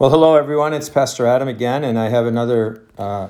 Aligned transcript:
Well, 0.00 0.08
hello, 0.08 0.34
everyone. 0.34 0.72
It's 0.72 0.88
Pastor 0.88 1.26
Adam 1.26 1.46
again, 1.46 1.84
and 1.84 1.98
I 1.98 2.08
have 2.08 2.24
another 2.24 2.86
uh, 2.96 3.28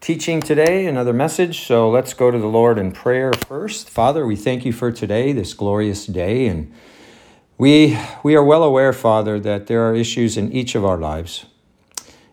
teaching 0.00 0.40
today, 0.40 0.86
another 0.86 1.12
message. 1.12 1.66
So 1.66 1.90
let's 1.90 2.14
go 2.14 2.30
to 2.30 2.38
the 2.38 2.46
Lord 2.46 2.78
in 2.78 2.92
prayer 2.92 3.32
first. 3.32 3.90
Father, 3.90 4.24
we 4.24 4.36
thank 4.36 4.64
you 4.64 4.72
for 4.72 4.92
today, 4.92 5.32
this 5.32 5.54
glorious 5.54 6.06
day, 6.06 6.46
and 6.46 6.72
we 7.58 7.98
we 8.22 8.36
are 8.36 8.44
well 8.44 8.62
aware, 8.62 8.92
Father, 8.92 9.40
that 9.40 9.66
there 9.66 9.82
are 9.82 9.92
issues 9.92 10.36
in 10.36 10.52
each 10.52 10.76
of 10.76 10.84
our 10.84 10.96
lives. 10.96 11.46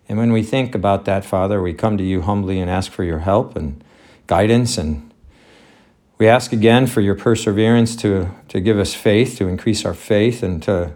And 0.07 0.20
when 0.20 0.32
we 0.32 0.43
think 0.43 0.75
about 0.75 1.05
that, 1.05 1.25
Father, 1.25 1.59
we 1.59 1.73
come 1.73 1.98
to 1.98 2.04
you 2.04 2.21
humbly 2.21 2.59
and 2.59 2.70
ask 2.70 2.91
for 2.91 3.04
your 3.04 3.21
help 3.21 3.55
and 3.55 3.84
guidance 4.27 4.77
and 4.77 5.11
we 6.20 6.27
ask 6.27 6.54
again 6.54 6.86
for 6.86 7.02
your 7.02 7.16
perseverance 7.16 7.95
to, 7.95 8.29
to 8.50 8.59
give 8.59 8.77
us 8.77 8.93
faith, 8.93 9.39
to 9.39 9.48
increase 9.48 9.84
our 9.86 9.95
faith, 9.95 10.43
and 10.43 10.61
to 10.61 10.95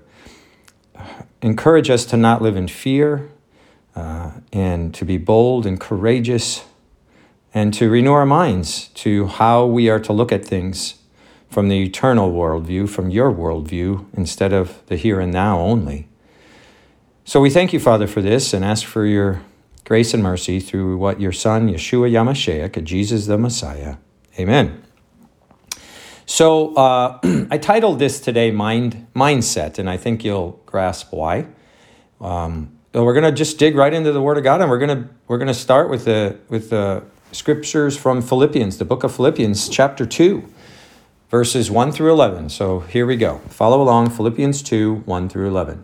encourage 1.42 1.90
us 1.90 2.06
to 2.06 2.18
not 2.18 2.42
live 2.42 2.56
in 2.56 2.68
fear 2.68 3.30
uh, 3.96 4.32
and 4.52 4.94
to 4.94 5.06
be 5.06 5.18
bold 5.18 5.66
and 5.66 5.80
courageous 5.80 6.66
and 7.54 7.74
to 7.74 7.90
renew 7.90 8.12
our 8.12 8.26
minds 8.26 8.90
to 8.90 9.28
how 9.28 9.66
we 9.66 9.90
are 9.90 10.00
to 10.00 10.12
look 10.12 10.32
at 10.32 10.46
things 10.46 10.96
from 11.50 11.70
the 11.70 11.82
eternal 11.84 12.32
worldview, 12.32 12.90
from 12.90 13.10
your 13.10 13.32
worldview, 13.32 14.06
instead 14.14 14.52
of 14.52 14.86
the 14.88 14.98
here 14.98 15.22
and 15.22 15.32
now 15.32 15.58
only. 15.60 16.08
So 17.24 17.40
we 17.40 17.50
thank 17.50 17.72
you, 17.72 17.80
Father, 17.80 18.08
for 18.08 18.22
this 18.22 18.54
and 18.54 18.66
ask 18.66 18.86
for 18.86 19.06
your 19.06 19.42
grace 19.86 20.14
and 20.14 20.22
mercy 20.22 20.60
through 20.60 20.98
what 20.98 21.22
your 21.22 21.32
Son, 21.32 21.70
Yeshua 21.70 22.12
HaMashiach, 22.12 22.84
Jesus 22.84 23.28
the 23.28 23.38
Messiah. 23.38 23.96
Amen. 24.38 24.85
So 26.26 26.74
uh, 26.76 27.20
I 27.52 27.58
titled 27.58 28.00
this 28.00 28.20
today 28.20 28.52
"Mind 28.52 29.08
Mindset," 29.16 29.78
and 29.78 29.90
I 29.90 29.98
think 29.98 30.24
you'll 30.24 30.60
grasp 30.66 31.12
why. 31.12 31.48
Um, 32.20 32.72
we're 32.94 33.14
gonna 33.14 33.32
just 33.32 33.60
dig 33.60 33.76
right 33.76 33.94
into 33.94 34.12
the 34.12 34.22
Word 34.22 34.38
of 34.38 34.44
God, 34.44 34.62
and 34.62 34.70
we're 34.70 34.80
gonna 34.80 35.10
we're 35.28 35.38
gonna 35.38 35.54
start 35.54 35.90
with 35.90 36.06
the 36.06 36.38
with 36.50 36.70
the 36.70 37.04
scriptures 37.32 37.98
from 37.98 38.22
Philippians, 38.22 38.78
the 38.78 38.86
book 38.86 39.04
of 39.04 39.16
Philippians, 39.16 39.70
chapter 39.70 40.06
two, 40.06 40.48
verses 41.30 41.70
one 41.70 41.92
through 41.92 42.12
eleven. 42.12 42.50
So 42.50 42.80
here 42.82 43.06
we 43.06 43.18
go. 43.18 43.40
Follow 43.50 43.82
along, 43.82 44.10
Philippians 44.10 44.64
two, 44.64 45.04
one 45.06 45.30
through 45.30 45.48
eleven. 45.48 45.84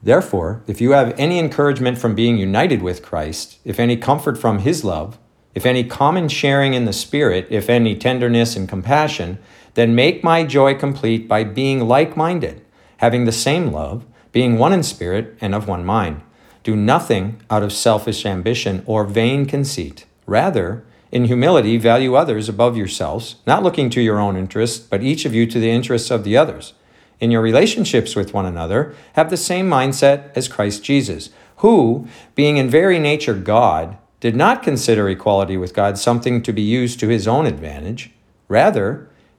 Therefore, 0.00 0.62
if 0.66 0.80
you 0.80 0.92
have 0.92 1.18
any 1.18 1.38
encouragement 1.38 1.96
from 1.96 2.14
being 2.14 2.36
united 2.36 2.82
with 2.82 3.02
Christ, 3.02 3.58
if 3.64 3.80
any 3.80 3.96
comfort 3.96 4.36
from 4.36 4.60
His 4.60 4.84
love, 4.84 5.18
if 5.54 5.66
any 5.66 5.84
common 5.84 6.28
sharing 6.28 6.74
in 6.74 6.84
the 6.84 6.92
Spirit, 6.92 7.46
if 7.50 7.68
any 7.68 7.96
tenderness 7.96 8.56
and 8.56 8.68
compassion 8.68 9.38
then 9.74 9.94
make 9.94 10.22
my 10.22 10.44
joy 10.44 10.74
complete 10.74 11.28
by 11.28 11.44
being 11.44 11.80
like 11.80 12.16
minded, 12.16 12.62
having 12.98 13.24
the 13.24 13.32
same 13.32 13.72
love, 13.72 14.04
being 14.32 14.58
one 14.58 14.72
in 14.72 14.82
spirit 14.82 15.36
and 15.40 15.54
of 15.54 15.68
one 15.68 15.84
mind. 15.84 16.22
Do 16.62 16.76
nothing 16.76 17.40
out 17.50 17.62
of 17.62 17.72
selfish 17.72 18.24
ambition 18.24 18.82
or 18.86 19.04
vain 19.04 19.46
conceit. 19.46 20.04
Rather, 20.26 20.84
in 21.10 21.24
humility, 21.24 21.76
value 21.76 22.14
others 22.14 22.48
above 22.48 22.76
yourselves, 22.76 23.36
not 23.46 23.62
looking 23.62 23.90
to 23.90 24.00
your 24.00 24.18
own 24.18 24.36
interests, 24.36 24.78
but 24.78 25.02
each 25.02 25.24
of 25.24 25.34
you 25.34 25.46
to 25.46 25.58
the 25.58 25.70
interests 25.70 26.10
of 26.10 26.24
the 26.24 26.36
others. 26.36 26.72
In 27.20 27.30
your 27.30 27.42
relationships 27.42 28.16
with 28.16 28.32
one 28.32 28.46
another, 28.46 28.94
have 29.12 29.28
the 29.28 29.36
same 29.36 29.68
mindset 29.68 30.34
as 30.34 30.48
Christ 30.48 30.82
Jesus, 30.82 31.30
who, 31.56 32.08
being 32.34 32.56
in 32.56 32.70
very 32.70 32.98
nature 32.98 33.34
God, 33.34 33.98
did 34.20 34.34
not 34.34 34.62
consider 34.62 35.08
equality 35.08 35.56
with 35.56 35.74
God 35.74 35.98
something 35.98 36.42
to 36.42 36.52
be 36.52 36.62
used 36.62 36.98
to 37.00 37.08
his 37.08 37.28
own 37.28 37.44
advantage. 37.44 38.10
Rather, 38.48 39.10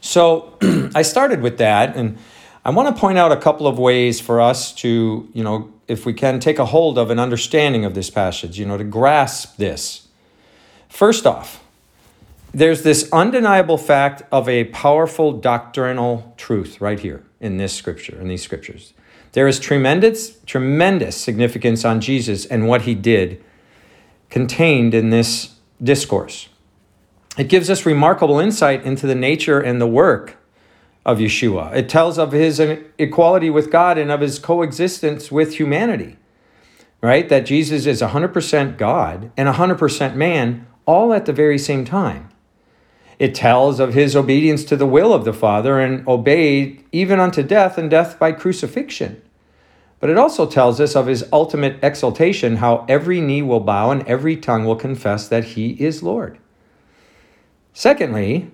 So 0.00 0.56
I 0.94 1.02
started 1.02 1.40
with 1.40 1.58
that, 1.58 1.96
and 1.96 2.18
I 2.64 2.70
want 2.70 2.94
to 2.94 3.00
point 3.00 3.18
out 3.18 3.32
a 3.32 3.36
couple 3.36 3.66
of 3.66 3.78
ways 3.78 4.20
for 4.20 4.40
us 4.40 4.72
to, 4.76 5.28
you 5.32 5.42
know, 5.42 5.72
if 5.88 6.04
we 6.04 6.12
can 6.12 6.38
take 6.38 6.58
a 6.58 6.66
hold 6.66 6.98
of 6.98 7.10
an 7.10 7.18
understanding 7.18 7.84
of 7.84 7.94
this 7.94 8.10
passage, 8.10 8.58
you 8.58 8.66
know, 8.66 8.76
to 8.76 8.84
grasp 8.84 9.56
this. 9.56 10.08
First 10.88 11.26
off, 11.26 11.64
there's 12.52 12.82
this 12.82 13.08
undeniable 13.12 13.78
fact 13.78 14.22
of 14.30 14.48
a 14.48 14.64
powerful 14.64 15.32
doctrinal 15.32 16.34
truth 16.36 16.80
right 16.80 17.00
here 17.00 17.24
in 17.40 17.56
this 17.56 17.72
scripture, 17.72 18.20
in 18.20 18.28
these 18.28 18.42
scriptures. 18.42 18.92
There 19.32 19.48
is 19.48 19.58
tremendous, 19.58 20.38
tremendous 20.44 21.16
significance 21.16 21.84
on 21.84 22.00
Jesus 22.00 22.44
and 22.44 22.68
what 22.68 22.82
he 22.82 22.94
did 22.94 23.42
contained 24.28 24.94
in 24.94 25.10
this 25.10 25.54
discourse. 25.82 26.49
It 27.40 27.48
gives 27.48 27.70
us 27.70 27.86
remarkable 27.86 28.38
insight 28.38 28.84
into 28.84 29.06
the 29.06 29.14
nature 29.14 29.60
and 29.60 29.80
the 29.80 29.86
work 29.86 30.36
of 31.06 31.16
Yeshua. 31.16 31.74
It 31.74 31.88
tells 31.88 32.18
of 32.18 32.32
his 32.32 32.60
equality 32.98 33.48
with 33.48 33.72
God 33.72 33.96
and 33.96 34.10
of 34.10 34.20
his 34.20 34.38
coexistence 34.38 35.32
with 35.32 35.54
humanity, 35.54 36.18
right? 37.00 37.26
That 37.30 37.46
Jesus 37.46 37.86
is 37.86 38.02
100% 38.02 38.76
God 38.76 39.32
and 39.38 39.48
100% 39.48 40.14
man, 40.16 40.66
all 40.84 41.14
at 41.14 41.24
the 41.24 41.32
very 41.32 41.56
same 41.56 41.86
time. 41.86 42.28
It 43.18 43.34
tells 43.34 43.80
of 43.80 43.94
his 43.94 44.14
obedience 44.14 44.62
to 44.64 44.76
the 44.76 44.84
will 44.84 45.14
of 45.14 45.24
the 45.24 45.32
Father 45.32 45.80
and 45.80 46.06
obeyed 46.06 46.84
even 46.92 47.18
unto 47.18 47.42
death 47.42 47.78
and 47.78 47.90
death 47.90 48.18
by 48.18 48.32
crucifixion. 48.32 49.22
But 49.98 50.10
it 50.10 50.18
also 50.18 50.44
tells 50.44 50.78
us 50.78 50.94
of 50.94 51.06
his 51.06 51.24
ultimate 51.32 51.82
exaltation, 51.82 52.56
how 52.56 52.84
every 52.86 53.22
knee 53.22 53.40
will 53.40 53.60
bow 53.60 53.92
and 53.92 54.06
every 54.06 54.36
tongue 54.36 54.66
will 54.66 54.76
confess 54.76 55.26
that 55.28 55.44
he 55.44 55.70
is 55.82 56.02
Lord. 56.02 56.36
Secondly, 57.80 58.50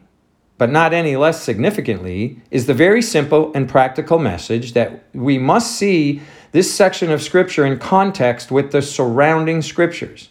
but 0.57 0.71
not 0.71 0.93
any 0.93 1.17
less 1.17 1.43
significantly, 1.43 2.41
is 2.53 2.67
the 2.67 2.75
very 2.75 3.03
simple 3.03 3.51
and 3.57 3.69
practical 3.69 4.21
message 4.21 4.73
that 4.75 5.03
we 5.13 5.37
must 5.37 5.75
see 5.77 6.21
this 6.53 6.73
section 6.73 7.11
of 7.11 7.21
Scripture 7.21 7.67
in 7.67 7.77
context 7.81 8.53
with 8.53 8.71
the 8.71 8.81
surrounding 8.81 9.63
Scriptures. 9.63 10.29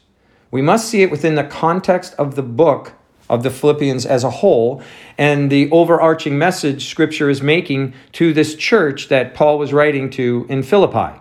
We 0.49 0.61
must 0.61 0.87
see 0.87 1.01
it 1.01 1.11
within 1.11 1.35
the 1.35 1.43
context 1.43 2.13
of 2.13 2.35
the 2.35 2.41
book 2.41 2.93
of 3.29 3.43
the 3.43 3.49
Philippians 3.49 4.05
as 4.05 4.23
a 4.23 4.29
whole 4.29 4.81
and 5.17 5.51
the 5.51 5.69
overarching 5.71 6.37
message 6.37 6.87
Scripture 6.87 7.29
is 7.29 7.41
making 7.41 7.93
to 8.13 8.31
this 8.31 8.55
church 8.55 9.09
that 9.09 9.33
Paul 9.33 9.57
was 9.57 9.73
writing 9.73 10.09
to 10.11 10.45
in 10.47 10.63
Philippi. 10.63 11.19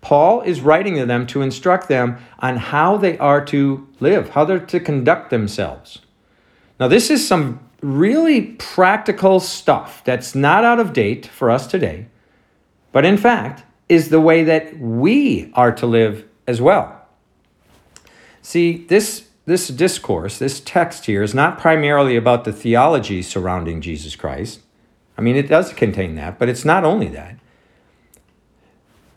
Paul 0.00 0.40
is 0.40 0.60
writing 0.60 0.96
to 0.96 1.06
them 1.06 1.28
to 1.28 1.40
instruct 1.40 1.86
them 1.86 2.18
on 2.40 2.56
how 2.56 2.96
they 2.96 3.16
are 3.18 3.44
to 3.44 3.86
live, 4.00 4.30
how 4.30 4.44
they're 4.44 4.58
to 4.58 4.80
conduct 4.80 5.30
themselves. 5.30 6.00
Now, 6.78 6.88
this 6.88 7.10
is 7.10 7.26
some 7.26 7.60
really 7.80 8.42
practical 8.58 9.40
stuff 9.40 10.02
that's 10.04 10.34
not 10.34 10.64
out 10.64 10.80
of 10.80 10.92
date 10.92 11.26
for 11.26 11.50
us 11.50 11.66
today, 11.66 12.06
but 12.92 13.04
in 13.04 13.16
fact 13.16 13.64
is 13.88 14.08
the 14.08 14.20
way 14.20 14.42
that 14.44 14.78
we 14.78 15.50
are 15.54 15.72
to 15.72 15.86
live 15.86 16.26
as 16.46 16.60
well. 16.60 17.06
See, 18.40 18.84
this, 18.88 19.28
this 19.46 19.68
discourse, 19.68 20.38
this 20.38 20.60
text 20.60 21.06
here, 21.06 21.22
is 21.22 21.34
not 21.34 21.58
primarily 21.58 22.16
about 22.16 22.44
the 22.44 22.52
theology 22.52 23.22
surrounding 23.22 23.80
Jesus 23.80 24.16
Christ. 24.16 24.60
I 25.16 25.22
mean, 25.22 25.36
it 25.36 25.48
does 25.48 25.72
contain 25.72 26.14
that, 26.16 26.38
but 26.38 26.48
it's 26.48 26.64
not 26.64 26.84
only 26.84 27.08
that. 27.08 27.36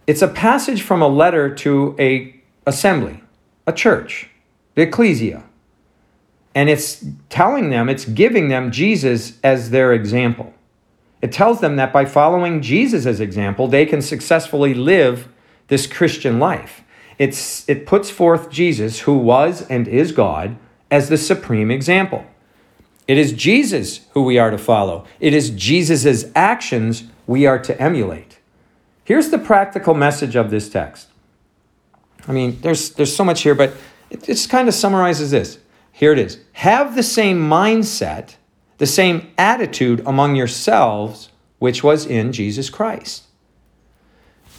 It's 0.06 0.22
a 0.22 0.28
passage 0.28 0.81
from 0.81 1.01
a 1.01 1.07
letter 1.07 1.53
to 1.56 1.95
a 2.00 2.42
assembly, 2.65 3.21
a 3.65 3.74
church, 3.74 4.30
the 4.75 4.83
ecclesia. 4.83 5.44
And 6.57 6.71
it's 6.71 7.06
telling 7.30 7.69
them, 7.69 7.88
it's 7.88 8.06
giving 8.06 8.48
them 8.48 8.71
Jesus 8.71 9.39
as 9.44 9.69
their 9.69 9.94
example. 9.94 10.56
It 11.21 11.31
tells 11.31 11.62
them 11.62 11.75
that 11.75 11.94
by 11.94 12.06
following 12.06 12.63
Jesus 12.63 13.06
as 13.06 13.19
example, 13.19 13.68
they 13.68 13.86
can 13.86 14.01
successfully 14.01 14.74
live 14.74 15.27
this 15.68 15.86
Christian 15.86 16.39
life. 16.39 16.81
It's, 17.19 17.69
it 17.69 17.86
puts 17.86 18.09
forth 18.09 18.50
Jesus, 18.50 19.01
who 19.01 19.19
was 19.19 19.68
and 19.69 19.88
is 19.88 20.12
God, 20.12 20.57
as 20.89 21.09
the 21.09 21.18
supreme 21.19 21.69
example. 21.69 22.25
It 23.07 23.19
is 23.19 23.33
Jesus 23.33 24.07
who 24.13 24.24
we 24.24 24.39
are 24.39 24.50
to 24.50 24.57
follow. 24.57 25.06
It 25.19 25.36
is 25.36 25.51
Jesus' 25.51 26.25
actions 26.36 27.03
we 27.27 27.45
are 27.45 27.60
to 27.60 27.80
emulate. 27.80 28.39
Here's 29.03 29.30
the 29.30 29.38
practical 29.38 29.94
message 29.94 30.36
of 30.36 30.50
this 30.50 30.69
text. 30.69 31.10
I 32.27 32.31
mean, 32.31 32.57
there's, 32.62 32.89
there's 32.95 33.15
so 33.15 33.24
much 33.24 33.44
here, 33.44 33.53
but 33.53 33.74
it 34.10 34.24
just 34.24 34.50
kind 34.50 34.68
of 34.68 34.74
summarizes 34.74 35.30
this. 35.30 35.60
Here 35.98 36.12
it 36.12 36.20
is. 36.20 36.38
Have 36.52 36.96
the 36.96 37.02
same 37.02 37.40
mindset, 37.40 38.36
the 38.78 38.86
same 38.86 39.32
attitude 39.36 40.04
among 40.06 40.36
yourselves, 40.36 41.32
which 41.58 41.84
was 41.84 42.06
in 42.06 42.32
Jesus 42.32 42.70
Christ. 42.70 43.24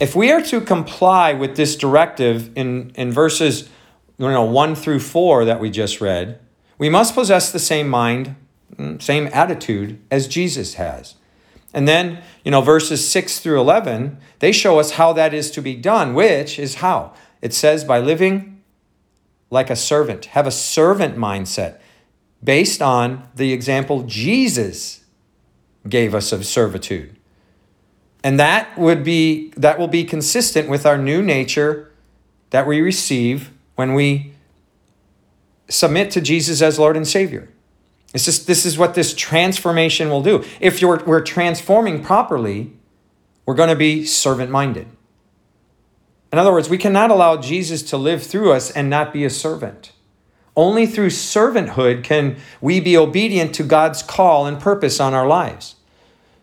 if 0.01 0.17
we 0.17 0.33
are 0.33 0.41
to 0.41 0.59
comply 0.59 1.31
with 1.31 1.55
this 1.55 1.77
directive 1.77 2.51
in, 2.57 2.91
in 2.95 3.13
verses 3.13 3.69
you 4.17 4.29
know, 4.29 4.43
1 4.43 4.75
through 4.75 4.99
4 4.99 5.45
that 5.45 5.61
we 5.61 5.69
just 5.69 6.01
read, 6.01 6.41
we 6.77 6.89
must 6.89 7.15
possess 7.15 7.53
the 7.53 7.57
same 7.57 7.87
mind, 7.87 8.35
mm, 8.75 9.01
same 9.01 9.29
attitude 9.31 9.97
as 10.11 10.27
Jesus 10.27 10.73
has. 10.73 11.15
And 11.73 11.87
then, 11.87 12.21
you 12.43 12.51
know, 12.51 12.59
verses 12.59 13.07
6 13.07 13.39
through 13.39 13.61
11, 13.61 14.17
they 14.39 14.51
show 14.51 14.77
us 14.77 14.91
how 14.91 15.13
that 15.13 15.33
is 15.33 15.51
to 15.51 15.61
be 15.61 15.75
done, 15.75 16.13
which 16.13 16.59
is 16.59 16.75
how? 16.75 17.13
It 17.41 17.53
says 17.53 17.85
by 17.85 17.99
living 17.99 18.58
like 19.49 19.69
a 19.69 19.75
servant, 19.75 20.25
have 20.25 20.47
a 20.47 20.51
servant 20.51 21.17
mindset 21.17 21.79
based 22.43 22.81
on 22.81 23.27
the 23.35 23.51
example 23.51 24.03
Jesus 24.03 25.03
gave 25.87 26.13
us 26.13 26.31
of 26.31 26.45
servitude. 26.45 27.15
And 28.23 28.39
that 28.39 28.77
would 28.77 29.03
be 29.03 29.51
that 29.55 29.79
will 29.79 29.87
be 29.87 30.03
consistent 30.03 30.69
with 30.69 30.85
our 30.85 30.97
new 30.97 31.21
nature 31.21 31.91
that 32.49 32.67
we 32.67 32.81
receive 32.81 33.51
when 33.75 33.93
we 33.93 34.33
submit 35.69 36.11
to 36.11 36.21
Jesus 36.21 36.61
as 36.61 36.77
Lord 36.77 36.97
and 36.97 37.07
Savior. 37.07 37.47
It's 38.13 38.25
just 38.25 38.47
this 38.47 38.65
is 38.65 38.77
what 38.77 38.95
this 38.95 39.13
transformation 39.13 40.09
will 40.09 40.23
do. 40.23 40.43
If 40.59 40.81
you're, 40.81 41.03
we're 41.05 41.21
transforming 41.21 42.03
properly, 42.03 42.73
we're 43.45 43.53
going 43.55 43.69
to 43.69 43.75
be 43.75 44.03
servant 44.03 44.49
minded. 44.49 44.87
In 46.31 46.37
other 46.37 46.51
words, 46.51 46.69
we 46.69 46.77
cannot 46.77 47.11
allow 47.11 47.37
Jesus 47.37 47.81
to 47.83 47.97
live 47.97 48.23
through 48.23 48.51
us 48.51 48.69
and 48.71 48.89
not 48.89 49.13
be 49.13 49.25
a 49.25 49.29
servant. 49.29 49.91
Only 50.55 50.85
through 50.85 51.09
servanthood 51.09 52.03
can 52.03 52.37
we 52.61 52.79
be 52.79 52.97
obedient 52.97 53.55
to 53.55 53.63
God's 53.63 54.03
call 54.03 54.45
and 54.45 54.59
purpose 54.59 54.99
on 54.99 55.13
our 55.13 55.27
lives. 55.27 55.75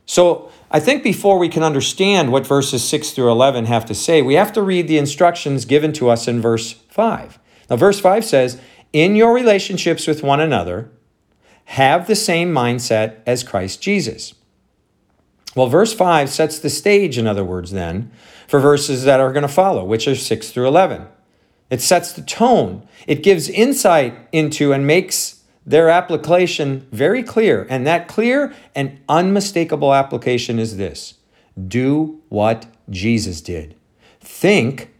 So, 0.06 0.50
I 0.70 0.80
think 0.80 1.02
before 1.02 1.38
we 1.38 1.48
can 1.48 1.62
understand 1.62 2.32
what 2.32 2.46
verses 2.46 2.82
6 2.82 3.12
through 3.12 3.30
11 3.30 3.66
have 3.66 3.86
to 3.86 3.94
say, 3.94 4.22
we 4.22 4.34
have 4.34 4.52
to 4.54 4.62
read 4.62 4.88
the 4.88 4.98
instructions 4.98 5.64
given 5.64 5.92
to 5.94 6.08
us 6.08 6.26
in 6.26 6.40
verse 6.40 6.72
5. 6.72 7.38
Now, 7.70 7.76
verse 7.76 8.00
5 8.00 8.24
says, 8.24 8.60
In 8.92 9.14
your 9.14 9.32
relationships 9.32 10.06
with 10.06 10.22
one 10.22 10.40
another, 10.40 10.90
have 11.66 12.06
the 12.06 12.16
same 12.16 12.52
mindset 12.52 13.16
as 13.26 13.42
Christ 13.42 13.80
Jesus. 13.80 14.34
Well, 15.56 15.68
verse 15.68 15.94
5 15.94 16.28
sets 16.28 16.58
the 16.58 16.68
stage, 16.68 17.16
in 17.16 17.26
other 17.26 17.44
words, 17.44 17.72
then, 17.72 18.10
for 18.46 18.60
verses 18.60 19.04
that 19.04 19.20
are 19.20 19.32
going 19.32 19.42
to 19.42 19.48
follow, 19.48 19.84
which 19.84 20.06
are 20.06 20.14
6 20.14 20.50
through 20.50 20.68
11. 20.68 21.06
It 21.70 21.80
sets 21.80 22.12
the 22.12 22.22
tone, 22.22 22.86
it 23.08 23.22
gives 23.22 23.48
insight 23.48 24.16
into 24.30 24.72
and 24.72 24.86
makes 24.86 25.42
their 25.64 25.88
application 25.88 26.86
very 26.92 27.22
clear. 27.22 27.66
And 27.68 27.86
that 27.86 28.06
clear 28.06 28.54
and 28.74 29.00
unmistakable 29.08 29.92
application 29.92 30.58
is 30.58 30.76
this 30.76 31.14
do 31.66 32.20
what 32.28 32.66
Jesus 32.90 33.40
did, 33.40 33.74
think 34.20 34.92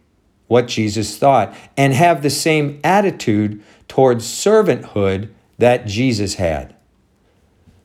what 0.47 0.67
Jesus 0.67 1.17
thought, 1.17 1.55
and 1.77 1.93
have 1.93 2.23
the 2.23 2.31
same 2.31 2.79
attitude 2.83 3.63
towards 3.87 4.25
servanthood 4.25 5.29
that 5.59 5.85
Jesus 5.85 6.35
had. 6.35 6.75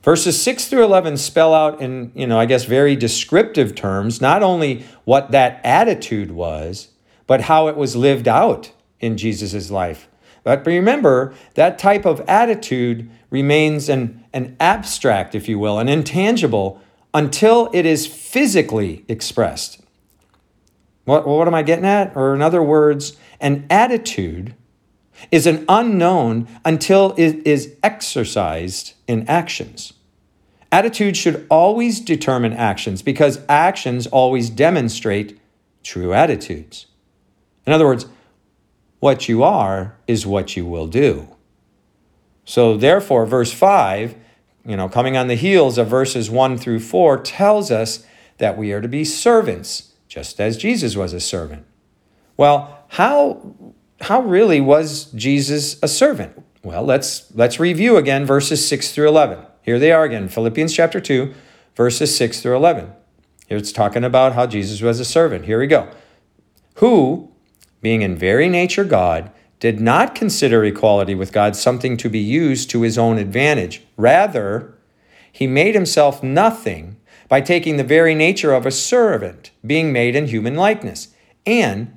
Verses 0.03 0.41
6 0.43 0.67
through 0.67 0.85
11 0.85 1.17
spell 1.17 1.55
out 1.55 1.81
in, 1.81 2.11
you 2.15 2.27
know, 2.27 2.39
I 2.39 2.47
guess 2.47 2.65
very 2.65 2.97
descriptive 2.97 3.75
terms 3.75 4.21
not 4.21 4.43
only 4.43 4.85
what 5.05 5.31
that 5.31 5.61
attitude 5.65 6.33
was, 6.33 6.89
but 7.27 7.43
how 7.43 7.69
it 7.69 7.77
was 7.77 7.95
lived 7.95 8.27
out 8.27 8.73
in 9.01 9.17
Jesus' 9.17 9.71
life. 9.71 10.09
But 10.45 10.67
remember, 10.67 11.35
that 11.55 11.79
type 11.79 12.05
of 12.05 12.21
attitude 12.27 13.09
remains 13.31 13.89
an, 13.89 14.25
an 14.33 14.57
abstract, 14.59 15.37
if 15.37 15.49
you 15.49 15.59
will, 15.59 15.79
an 15.79 15.89
intangible 15.89 16.81
until 17.15 17.71
it 17.73 17.87
is 17.87 18.07
physically 18.07 19.05
expressed. 19.07 19.81
What, 21.05 21.27
what 21.27 21.47
am 21.47 21.55
I 21.55 21.63
getting 21.63 21.85
at? 21.85 22.17
Or, 22.17 22.35
in 22.35 22.43
other 22.43 22.63
words, 22.63 23.17
an 23.41 23.67
attitude 23.71 24.55
is 25.31 25.47
an 25.47 25.65
unknown 25.69 26.49
until 26.65 27.15
it 27.17 27.47
is 27.47 27.75
exercised 27.83 28.95
in 29.07 29.27
actions. 29.29 29.93
Attitude 30.71 31.17
should 31.17 31.47
always 31.51 32.01
determine 32.01 32.55
actions 32.55 33.03
because 33.03 33.41
actions 33.49 34.07
always 34.07 34.49
demonstrate 34.49 35.39
true 35.83 36.15
attitudes. 36.15 36.87
In 37.67 37.73
other 37.73 37.87
words, 37.87 38.07
what 39.01 39.29
you 39.29 39.43
are 39.43 39.97
is 40.07 40.27
what 40.27 40.57
you 40.57 40.65
will 40.65 40.87
do. 40.87 41.29
So, 42.45 42.77
therefore, 42.77 43.27
verse 43.27 43.53
5, 43.53 44.15
you 44.65 44.77
know, 44.77 44.89
coming 44.89 45.17
on 45.17 45.27
the 45.27 45.35
heels 45.35 45.79
of 45.79 45.89
verses 45.89 46.31
1 46.31 46.57
through 46.59 46.81
4, 46.81 47.19
tells 47.19 47.71
us 47.71 48.07
that 48.39 48.57
we 48.57 48.73
are 48.73 48.81
to 48.81 48.89
be 48.89 49.05
servants, 49.05 49.93
just 50.09 50.41
as 50.41 50.57
Jesus 50.57 50.97
was 50.97 51.13
a 51.13 51.21
servant. 51.21 51.67
Well, 52.37 52.85
how 52.89 53.55
how 54.03 54.21
really 54.21 54.61
was 54.61 55.05
Jesus 55.13 55.81
a 55.83 55.89
servant? 55.89 56.43
Well, 56.63 56.83
let's 56.85 57.33
let's 57.35 57.59
review 57.59 57.97
again 57.97 58.27
verses 58.27 58.67
6 58.67 58.93
through 58.93 59.09
11. 59.09 59.39
Here 59.63 59.79
they 59.79 59.93
are 59.93 60.05
again, 60.05 60.29
Philippians 60.29 60.75
chapter 60.75 61.01
2, 61.01 61.33
verses 61.77 62.17
6 62.17 62.41
through 62.41 62.57
11. 62.57 62.93
Here 63.47 63.57
it's 63.57 63.73
talking 63.73 64.05
about 64.05 64.35
how 64.35 64.47
Jesus 64.47 64.81
was 64.83 64.99
a 64.99 65.05
servant. 65.05 65.45
Here 65.45 65.59
we 65.59 65.67
go. 65.67 65.89
Who, 66.77 67.31
being 67.81 68.03
in 68.03 68.17
very 68.17 68.49
nature 68.49 68.85
God, 68.85 69.31
did 69.61 69.81
not 69.81 70.15
consider 70.15 70.65
equality 70.65 71.15
with 71.15 71.33
God 71.33 71.55
something 71.55 71.97
to 71.99 72.09
be 72.09 72.19
used 72.19 72.71
to 72.71 72.83
his 72.83 72.99
own 72.99 73.19
advantage. 73.19 73.83
Rather, 73.97 74.75
he 75.31 75.47
made 75.47 75.75
himself 75.75 76.23
nothing 76.23 76.97
by 77.29 77.41
taking 77.41 77.77
the 77.77 77.85
very 77.85 78.15
nature 78.15 78.53
of 78.53 78.67
a 78.67 78.73
servant, 78.73 79.53
being 79.65 79.93
made 79.93 80.17
in 80.17 80.27
human 80.27 80.57
likeness, 80.57 81.09
and 81.47 81.97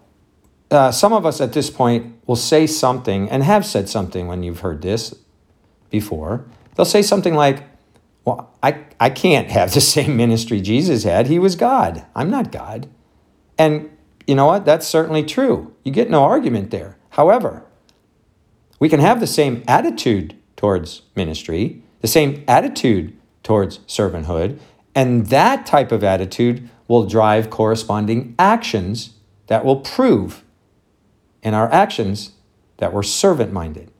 uh, 0.71 0.91
some 0.91 1.13
of 1.13 1.25
us 1.25 1.41
at 1.41 1.53
this 1.53 1.69
point 1.69 2.15
will 2.25 2.35
say 2.35 2.65
something 2.65 3.29
and 3.29 3.43
have 3.43 3.65
said 3.65 3.89
something 3.89 4.27
when 4.27 4.41
you've 4.41 4.61
heard 4.61 4.81
this 4.81 5.13
before. 5.89 6.45
They'll 6.75 6.85
say 6.85 7.01
something 7.01 7.35
like, 7.35 7.63
Well, 8.25 8.55
I, 8.63 8.85
I 8.99 9.09
can't 9.09 9.51
have 9.51 9.73
the 9.73 9.81
same 9.95 10.15
ministry 10.15 10.61
Jesus 10.61 11.03
had. 11.03 11.27
He 11.27 11.39
was 11.39 11.55
God. 11.55 12.05
I'm 12.15 12.29
not 12.29 12.51
God. 12.51 12.89
And 13.57 13.95
you 14.25 14.35
know 14.35 14.45
what? 14.45 14.65
That's 14.65 14.87
certainly 14.87 15.23
true. 15.23 15.75
You 15.83 15.91
get 15.91 16.09
no 16.09 16.23
argument 16.23 16.71
there. 16.71 16.97
However, 17.11 17.65
we 18.79 18.89
can 18.89 18.99
have 18.99 19.19
the 19.19 19.27
same 19.27 19.63
attitude 19.67 20.35
towards 20.55 21.01
ministry, 21.15 21.83
the 21.99 22.07
same 22.07 22.43
attitude 22.47 23.17
towards 23.43 23.79
servanthood, 23.79 24.59
and 24.95 25.27
that 25.27 25.65
type 25.65 25.91
of 25.91 26.03
attitude 26.03 26.69
will 26.87 27.05
drive 27.05 27.49
corresponding 27.49 28.35
actions 28.39 29.15
that 29.47 29.65
will 29.65 29.81
prove 29.81 30.43
in 31.43 31.53
our 31.53 31.71
actions 31.71 32.31
that 32.77 32.93
we're 32.93 33.03
servant 33.03 33.51
minded. 33.51 33.91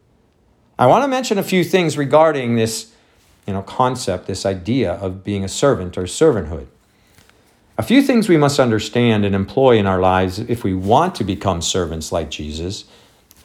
I 0.78 0.88
want 0.88 1.04
to 1.04 1.08
mention 1.08 1.38
a 1.38 1.44
few 1.44 1.64
things 1.64 1.98
regarding 1.98 2.56
this 2.56 2.94
you 3.48 3.54
know, 3.54 3.62
concept, 3.62 4.28
this 4.28 4.46
idea 4.46 4.94
of 4.94 5.24
being 5.24 5.44
a 5.44 5.48
servant 5.48 5.98
or 5.98 6.04
servanthood. 6.04 6.68
A 7.78 7.84
few 7.84 8.02
things 8.02 8.30
we 8.30 8.38
must 8.38 8.60
understand 8.60 9.26
and 9.26 9.34
employ 9.34 9.78
in 9.78 9.88
our 9.88 10.00
lives 10.00 10.40
if 10.40 10.64
we 10.64 10.74
want 10.74 11.16
to 11.16 11.24
become 11.24 11.62
servants 11.62 12.12
like 12.12 12.30
Jesus 12.30 12.86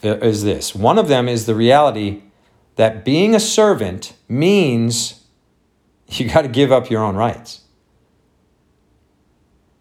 uh, 0.04 0.18
is 0.18 0.44
this. 0.44 0.74
One 0.74 0.98
of 0.98 1.08
them 1.08 1.28
is 1.28 1.46
the 1.46 1.54
reality 1.54 2.22
that 2.76 3.04
being 3.04 3.34
a 3.34 3.40
servant 3.40 4.14
means 4.28 5.24
you 6.08 6.28
got 6.28 6.42
to 6.42 6.48
give 6.48 6.70
up 6.70 6.90
your 6.90 7.02
own 7.02 7.16
rights. 7.16 7.62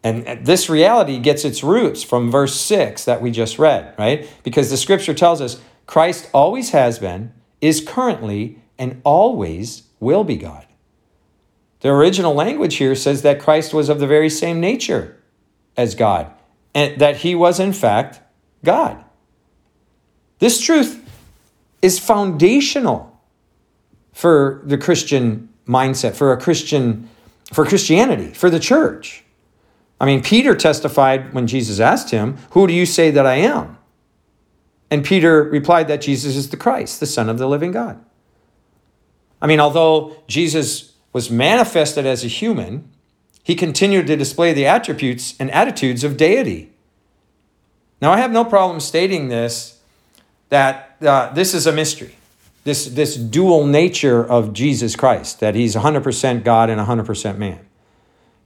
And 0.06 0.46
this 0.46 0.70
reality 0.70 1.18
gets 1.18 1.44
its 1.44 1.64
roots 1.64 2.04
from 2.04 2.30
verse 2.30 2.62
6 2.62 3.06
that 3.06 3.24
we 3.24 3.32
just 3.32 3.58
read, 3.58 3.96
right? 3.98 4.30
Because 4.44 4.70
the 4.70 4.78
scripture 4.78 5.16
tells 5.16 5.42
us 5.42 5.60
Christ 5.88 6.30
always 6.32 6.70
has 6.70 7.00
been, 7.00 7.34
is 7.60 7.82
currently, 7.82 8.62
and 8.78 9.02
always 9.04 9.88
will 10.00 10.24
be 10.24 10.36
God. 10.36 10.68
The 11.80 11.90
original 11.90 12.36
language 12.36 12.76
here 12.76 12.94
says 12.94 13.24
that 13.24 13.40
Christ 13.40 13.74
was 13.74 13.90
of 13.90 14.00
the 14.00 14.06
very 14.06 14.30
same 14.30 14.60
nature 14.60 15.18
as 15.76 15.96
God, 15.96 16.32
and 16.76 17.02
that 17.02 17.18
he 17.18 17.34
was, 17.34 17.60
in 17.60 17.74
fact, 17.74 18.22
God. 18.64 19.04
This 20.38 20.62
truth 20.62 21.04
is 21.82 21.98
foundational 21.98 23.20
for 24.14 24.62
the 24.66 24.78
Christian 24.78 25.50
mindset, 25.68 26.14
for 26.14 26.32
a 26.32 26.40
Christian, 26.40 27.10
for 27.52 27.66
Christianity, 27.66 28.32
for 28.36 28.52
the 28.52 28.60
church. 28.60 29.24
I 30.00 30.06
mean, 30.06 30.22
Peter 30.22 30.56
testified 30.56 31.34
when 31.34 31.48
Jesus 31.48 31.80
asked 31.80 32.12
him, 32.12 32.38
Who 32.52 32.68
do 32.68 32.74
you 32.74 32.86
say 32.86 33.12
that 33.12 33.26
I 33.26 33.36
am? 33.36 33.78
And 34.92 35.06
Peter 35.06 35.44
replied 35.44 35.88
that 35.88 36.02
Jesus 36.02 36.36
is 36.36 36.50
the 36.50 36.58
Christ, 36.58 37.00
the 37.00 37.06
Son 37.06 37.30
of 37.30 37.38
the 37.38 37.48
living 37.48 37.72
God. 37.72 38.04
I 39.42 39.48
mean, 39.48 39.60
although 39.60 40.18
Jesus 40.28 40.94
was 41.14 41.30
manifested 41.30 42.06
as 42.06 42.24
a 42.24 42.28
human, 42.28 42.90
he 43.44 43.56
continued 43.56 44.08
to 44.08 44.16
display 44.16 44.54
the 44.54 44.66
attributes 44.66 45.36
and 45.40 45.52
attitudes 45.52 46.04
of 46.04 46.18
deity. 46.18 46.72
Now, 48.02 48.12
I 48.12 48.18
have 48.18 48.32
no 48.32 48.44
problem 48.44 48.80
stating 48.80 49.30
this 49.30 49.80
that 50.50 50.98
uh, 51.02 51.34
this 51.34 51.54
is 51.54 51.66
a 51.66 51.72
mystery, 51.72 52.16
this, 52.64 52.86
this 52.86 53.16
dual 53.16 53.66
nature 53.66 54.24
of 54.24 54.54
Jesus 54.54 54.96
Christ, 54.96 55.40
that 55.40 55.56
he's 55.56 55.76
100% 55.76 56.44
God 56.44 56.70
and 56.70 56.80
100% 56.80 57.38
man. 57.38 57.66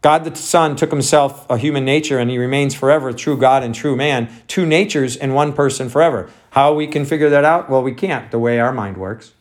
God 0.01 0.23
the 0.23 0.35
Son 0.35 0.75
took 0.75 0.91
himself 0.91 1.45
a 1.49 1.57
human 1.57 1.83
nature 1.83 2.19
and 2.19 2.29
he 2.29 2.37
remains 2.37 2.73
forever 2.73 3.11
true 3.11 3.37
God 3.37 3.63
and 3.63 3.75
true 3.75 3.95
man, 3.95 4.29
two 4.47 4.65
natures 4.65 5.15
in 5.15 5.33
one 5.33 5.51
person 5.53 5.89
forever. 5.89 6.29
How 6.51 6.73
we 6.73 6.87
can 6.87 7.05
figure 7.05 7.29
that 7.29 7.43
out? 7.43 7.69
Well, 7.69 7.83
we 7.83 7.93
can't, 7.93 8.31
the 8.31 8.39
way 8.39 8.59
our 8.59 8.71
mind 8.71 8.97
works. 8.97 9.33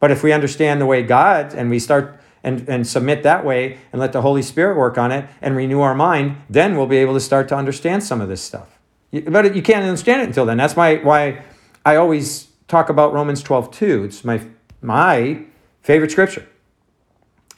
But 0.00 0.10
if 0.10 0.22
we 0.22 0.32
understand 0.32 0.80
the 0.80 0.86
way 0.86 1.02
God 1.02 1.54
and 1.54 1.70
we 1.70 1.78
start 1.78 2.18
and, 2.42 2.68
and 2.68 2.86
submit 2.86 3.22
that 3.22 3.44
way 3.44 3.78
and 3.92 4.00
let 4.00 4.12
the 4.12 4.22
Holy 4.22 4.42
Spirit 4.42 4.76
work 4.76 4.98
on 4.98 5.12
it 5.12 5.28
and 5.40 5.54
renew 5.54 5.80
our 5.80 5.94
mind, 5.94 6.38
then 6.50 6.76
we'll 6.76 6.86
be 6.86 6.96
able 6.96 7.14
to 7.14 7.20
start 7.20 7.48
to 7.48 7.54
understand 7.54 8.02
some 8.02 8.20
of 8.20 8.28
this 8.28 8.42
stuff. 8.42 8.80
But 9.12 9.54
you 9.54 9.62
can't 9.62 9.84
understand 9.84 10.22
it 10.22 10.28
until 10.28 10.46
then. 10.46 10.56
That's 10.56 10.76
my, 10.76 10.96
why 10.96 11.44
I 11.84 11.96
always 11.96 12.48
talk 12.66 12.88
about 12.88 13.12
Romans 13.12 13.42
12 13.42 13.70
2. 13.70 14.04
It's 14.04 14.24
my, 14.24 14.40
my 14.80 15.44
favorite 15.82 16.10
scripture. 16.10 16.48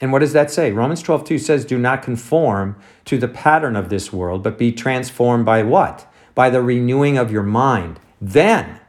And 0.01 0.11
what 0.11 0.19
does 0.19 0.33
that 0.33 0.51
say? 0.51 0.71
Romans 0.71 1.01
12, 1.01 1.25
2 1.25 1.37
says, 1.37 1.65
Do 1.65 1.77
not 1.77 2.03
conform 2.03 2.75
to 3.05 3.17
the 3.17 3.27
pattern 3.27 3.75
of 3.75 3.89
this 3.89 4.11
world, 4.11 4.43
but 4.43 4.57
be 4.57 4.71
transformed 4.71 5.45
by 5.45 5.63
what? 5.63 6.11
By 6.33 6.49
the 6.49 6.61
renewing 6.61 7.17
of 7.17 7.31
your 7.31 7.43
mind. 7.43 7.99
Then 8.19 8.79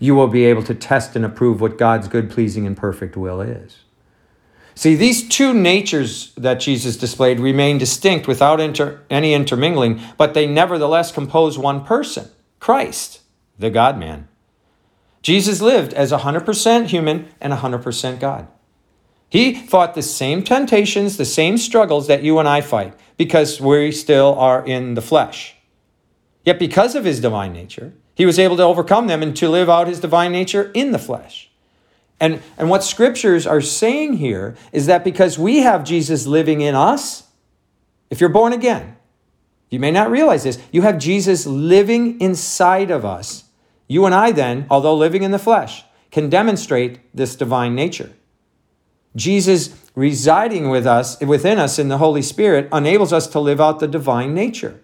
you 0.00 0.14
will 0.14 0.28
be 0.28 0.44
able 0.44 0.62
to 0.64 0.74
test 0.74 1.14
and 1.14 1.24
approve 1.24 1.60
what 1.60 1.78
God's 1.78 2.08
good, 2.08 2.30
pleasing, 2.30 2.66
and 2.66 2.76
perfect 2.76 3.16
will 3.16 3.40
is. 3.40 3.78
See, 4.74 4.96
these 4.96 5.28
two 5.28 5.54
natures 5.54 6.32
that 6.34 6.54
Jesus 6.54 6.96
displayed 6.96 7.38
remain 7.38 7.78
distinct 7.78 8.26
without 8.26 8.60
inter- 8.60 9.00
any 9.08 9.32
intermingling, 9.32 10.00
but 10.18 10.34
they 10.34 10.48
nevertheless 10.48 11.12
compose 11.12 11.56
one 11.56 11.84
person 11.84 12.28
Christ, 12.58 13.20
the 13.58 13.70
God 13.70 13.98
man. 13.98 14.26
Jesus 15.22 15.62
lived 15.62 15.94
as 15.94 16.12
100% 16.12 16.86
human 16.86 17.28
and 17.40 17.52
100% 17.52 18.20
God. 18.20 18.48
He 19.34 19.52
fought 19.52 19.96
the 19.96 20.02
same 20.02 20.44
temptations, 20.44 21.16
the 21.16 21.24
same 21.24 21.58
struggles 21.58 22.06
that 22.06 22.22
you 22.22 22.38
and 22.38 22.46
I 22.48 22.60
fight 22.60 22.94
because 23.16 23.60
we 23.60 23.90
still 23.90 24.36
are 24.38 24.64
in 24.64 24.94
the 24.94 25.02
flesh. 25.02 25.56
Yet, 26.44 26.60
because 26.60 26.94
of 26.94 27.04
his 27.04 27.18
divine 27.18 27.52
nature, 27.52 27.94
he 28.14 28.26
was 28.26 28.38
able 28.38 28.56
to 28.58 28.62
overcome 28.62 29.08
them 29.08 29.24
and 29.24 29.36
to 29.38 29.48
live 29.48 29.68
out 29.68 29.88
his 29.88 29.98
divine 29.98 30.30
nature 30.30 30.70
in 30.72 30.92
the 30.92 31.00
flesh. 31.00 31.50
And, 32.20 32.42
and 32.56 32.70
what 32.70 32.84
scriptures 32.84 33.44
are 33.44 33.60
saying 33.60 34.18
here 34.18 34.54
is 34.70 34.86
that 34.86 35.02
because 35.02 35.36
we 35.36 35.58
have 35.62 35.82
Jesus 35.82 36.28
living 36.28 36.60
in 36.60 36.76
us, 36.76 37.24
if 38.10 38.20
you're 38.20 38.30
born 38.30 38.52
again, 38.52 38.96
you 39.68 39.80
may 39.80 39.90
not 39.90 40.12
realize 40.12 40.44
this, 40.44 40.60
you 40.70 40.82
have 40.82 40.96
Jesus 40.96 41.44
living 41.44 42.20
inside 42.20 42.92
of 42.92 43.04
us. 43.04 43.46
You 43.88 44.06
and 44.06 44.14
I, 44.14 44.30
then, 44.30 44.68
although 44.70 44.94
living 44.94 45.24
in 45.24 45.32
the 45.32 45.40
flesh, 45.40 45.84
can 46.12 46.30
demonstrate 46.30 47.00
this 47.12 47.34
divine 47.34 47.74
nature. 47.74 48.12
Jesus 49.16 49.74
residing 49.94 50.68
with 50.68 50.86
us, 50.86 51.20
within 51.20 51.58
us 51.58 51.78
in 51.78 51.88
the 51.88 51.98
Holy 51.98 52.22
Spirit, 52.22 52.68
enables 52.72 53.12
us 53.12 53.26
to 53.28 53.40
live 53.40 53.60
out 53.60 53.78
the 53.78 53.88
divine 53.88 54.34
nature. 54.34 54.80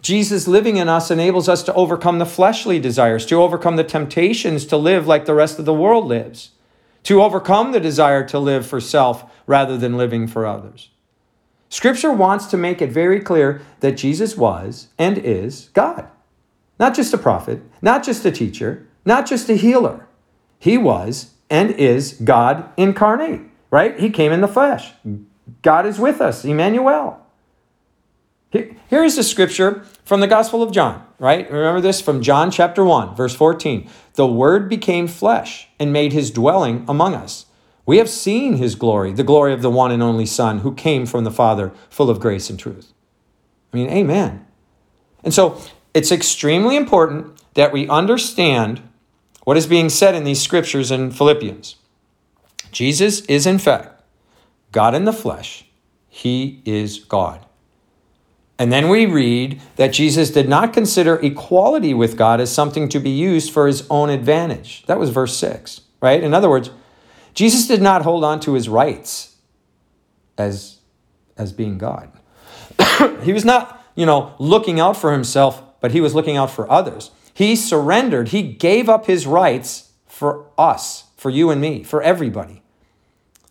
Jesus 0.00 0.48
living 0.48 0.76
in 0.76 0.88
us 0.88 1.10
enables 1.10 1.48
us 1.48 1.62
to 1.62 1.74
overcome 1.74 2.18
the 2.18 2.26
fleshly 2.26 2.80
desires, 2.80 3.24
to 3.26 3.36
overcome 3.36 3.76
the 3.76 3.84
temptations 3.84 4.66
to 4.66 4.76
live 4.76 5.06
like 5.06 5.26
the 5.26 5.34
rest 5.34 5.58
of 5.58 5.64
the 5.64 5.74
world 5.74 6.06
lives, 6.06 6.50
to 7.04 7.22
overcome 7.22 7.72
the 7.72 7.80
desire 7.80 8.26
to 8.26 8.38
live 8.38 8.66
for 8.66 8.80
self 8.80 9.24
rather 9.46 9.76
than 9.76 9.96
living 9.96 10.26
for 10.26 10.46
others. 10.46 10.90
Scripture 11.68 12.12
wants 12.12 12.46
to 12.46 12.56
make 12.56 12.82
it 12.82 12.90
very 12.90 13.20
clear 13.20 13.62
that 13.80 13.96
Jesus 13.96 14.36
was 14.36 14.88
and 14.98 15.18
is 15.18 15.70
God. 15.72 16.08
Not 16.78 16.94
just 16.94 17.14
a 17.14 17.18
prophet, 17.18 17.62
not 17.80 18.04
just 18.04 18.24
a 18.24 18.32
teacher, 18.32 18.86
not 19.04 19.26
just 19.26 19.48
a 19.48 19.54
healer. 19.54 20.06
He 20.58 20.76
was 20.76 21.30
and 21.52 21.70
is 21.72 22.14
God 22.14 22.64
incarnate, 22.78 23.42
right? 23.70 24.00
He 24.00 24.08
came 24.08 24.32
in 24.32 24.40
the 24.40 24.48
flesh. 24.48 24.90
God 25.60 25.84
is 25.84 25.98
with 25.98 26.22
us, 26.22 26.46
Emmanuel. 26.46 27.24
Here 28.50 29.04
is 29.04 29.16
the 29.16 29.22
scripture 29.22 29.84
from 30.04 30.20
the 30.20 30.26
Gospel 30.26 30.62
of 30.62 30.72
John, 30.72 31.06
right? 31.18 31.50
Remember 31.50 31.80
this 31.80 32.00
from 32.00 32.22
John 32.22 32.50
chapter 32.50 32.84
1, 32.84 33.14
verse 33.14 33.34
14. 33.34 33.88
The 34.14 34.26
Word 34.26 34.68
became 34.68 35.06
flesh 35.06 35.68
and 35.78 35.92
made 35.92 36.12
his 36.12 36.30
dwelling 36.30 36.86
among 36.88 37.14
us. 37.14 37.46
We 37.84 37.98
have 37.98 38.08
seen 38.08 38.56
his 38.56 38.74
glory, 38.74 39.12
the 39.12 39.24
glory 39.24 39.52
of 39.52 39.60
the 39.60 39.70
one 39.70 39.90
and 39.90 40.02
only 40.02 40.26
Son 40.26 40.60
who 40.60 40.74
came 40.74 41.04
from 41.04 41.24
the 41.24 41.30
Father, 41.30 41.72
full 41.90 42.08
of 42.08 42.20
grace 42.20 42.48
and 42.48 42.58
truth. 42.58 42.92
I 43.72 43.76
mean, 43.76 43.90
amen. 43.90 44.46
And 45.22 45.34
so 45.34 45.60
it's 45.92 46.12
extremely 46.12 46.76
important 46.76 47.42
that 47.54 47.72
we 47.72 47.88
understand 47.88 48.82
what 49.44 49.56
is 49.56 49.66
being 49.66 49.88
said 49.88 50.14
in 50.14 50.24
these 50.24 50.40
scriptures 50.40 50.90
in 50.90 51.10
Philippians? 51.10 51.76
Jesus 52.70 53.20
is, 53.22 53.46
in 53.46 53.58
fact, 53.58 54.02
God 54.70 54.94
in 54.94 55.04
the 55.04 55.12
flesh. 55.12 55.64
He 56.08 56.62
is 56.64 57.00
God. 57.00 57.44
And 58.58 58.72
then 58.72 58.88
we 58.88 59.06
read 59.06 59.60
that 59.76 59.92
Jesus 59.92 60.30
did 60.30 60.48
not 60.48 60.72
consider 60.72 61.16
equality 61.16 61.94
with 61.94 62.16
God 62.16 62.40
as 62.40 62.52
something 62.52 62.88
to 62.90 63.00
be 63.00 63.10
used 63.10 63.52
for 63.52 63.66
his 63.66 63.86
own 63.90 64.08
advantage. 64.08 64.84
That 64.86 64.98
was 64.98 65.10
verse 65.10 65.36
6, 65.36 65.80
right? 66.00 66.22
In 66.22 66.32
other 66.32 66.48
words, 66.48 66.70
Jesus 67.34 67.66
did 67.66 67.82
not 67.82 68.02
hold 68.02 68.24
on 68.24 68.40
to 68.40 68.54
his 68.54 68.68
rights 68.68 69.36
as, 70.38 70.78
as 71.36 71.52
being 71.52 71.78
God. 71.78 72.12
he 73.22 73.32
was 73.32 73.44
not, 73.44 73.84
you 73.94 74.06
know, 74.06 74.34
looking 74.38 74.78
out 74.78 74.96
for 74.96 75.12
himself, 75.12 75.62
but 75.80 75.92
he 75.92 76.00
was 76.00 76.14
looking 76.14 76.36
out 76.36 76.50
for 76.50 76.70
others. 76.70 77.10
He 77.34 77.56
surrendered, 77.56 78.28
he 78.28 78.42
gave 78.42 78.88
up 78.88 79.06
his 79.06 79.26
rights 79.26 79.92
for 80.06 80.46
us, 80.58 81.04
for 81.16 81.30
you 81.30 81.50
and 81.50 81.60
me, 81.60 81.82
for 81.82 82.02
everybody. 82.02 82.62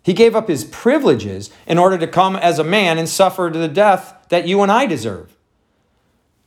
He 0.04 0.14
gave 0.14 0.36
up 0.36 0.48
his 0.48 0.64
privileges 0.64 1.50
in 1.68 1.78
order 1.78 1.98
to 1.98 2.08
come 2.08 2.36
as 2.36 2.60
a 2.60 2.64
man 2.64 2.98
and 2.98 3.08
suffer 3.08 3.50
the 3.54 3.68
death 3.68 4.16
that 4.30 4.48
you 4.48 4.62
and 4.62 4.72
I 4.72 4.86
deserve. 4.86 5.36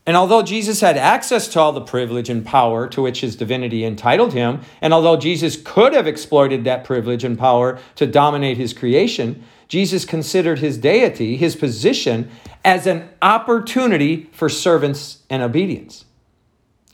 And 0.06 0.16
although 0.16 0.42
Jesus 0.42 0.80
had 0.80 0.98
access 0.98 1.48
to 1.48 1.60
all 1.60 1.72
the 1.72 1.80
privilege 1.80 2.28
and 2.28 2.44
power 2.44 2.86
to 2.88 3.00
which 3.00 3.22
his 3.22 3.36
divinity 3.36 3.84
entitled 3.84 4.34
him, 4.34 4.60
and 4.82 4.92
although 4.92 5.16
Jesus 5.16 5.56
could 5.56 5.94
have 5.94 6.06
exploited 6.06 6.64
that 6.64 6.84
privilege 6.84 7.24
and 7.24 7.38
power 7.38 7.78
to 7.94 8.06
dominate 8.06 8.58
his 8.58 8.74
creation, 8.74 9.42
Jesus 9.66 10.04
considered 10.04 10.58
his 10.58 10.76
deity, 10.76 11.36
his 11.36 11.56
position, 11.56 12.30
as 12.64 12.86
an 12.86 13.08
opportunity 13.22 14.28
for 14.32 14.50
servants 14.50 15.22
and 15.30 15.42
obedience. 15.42 16.04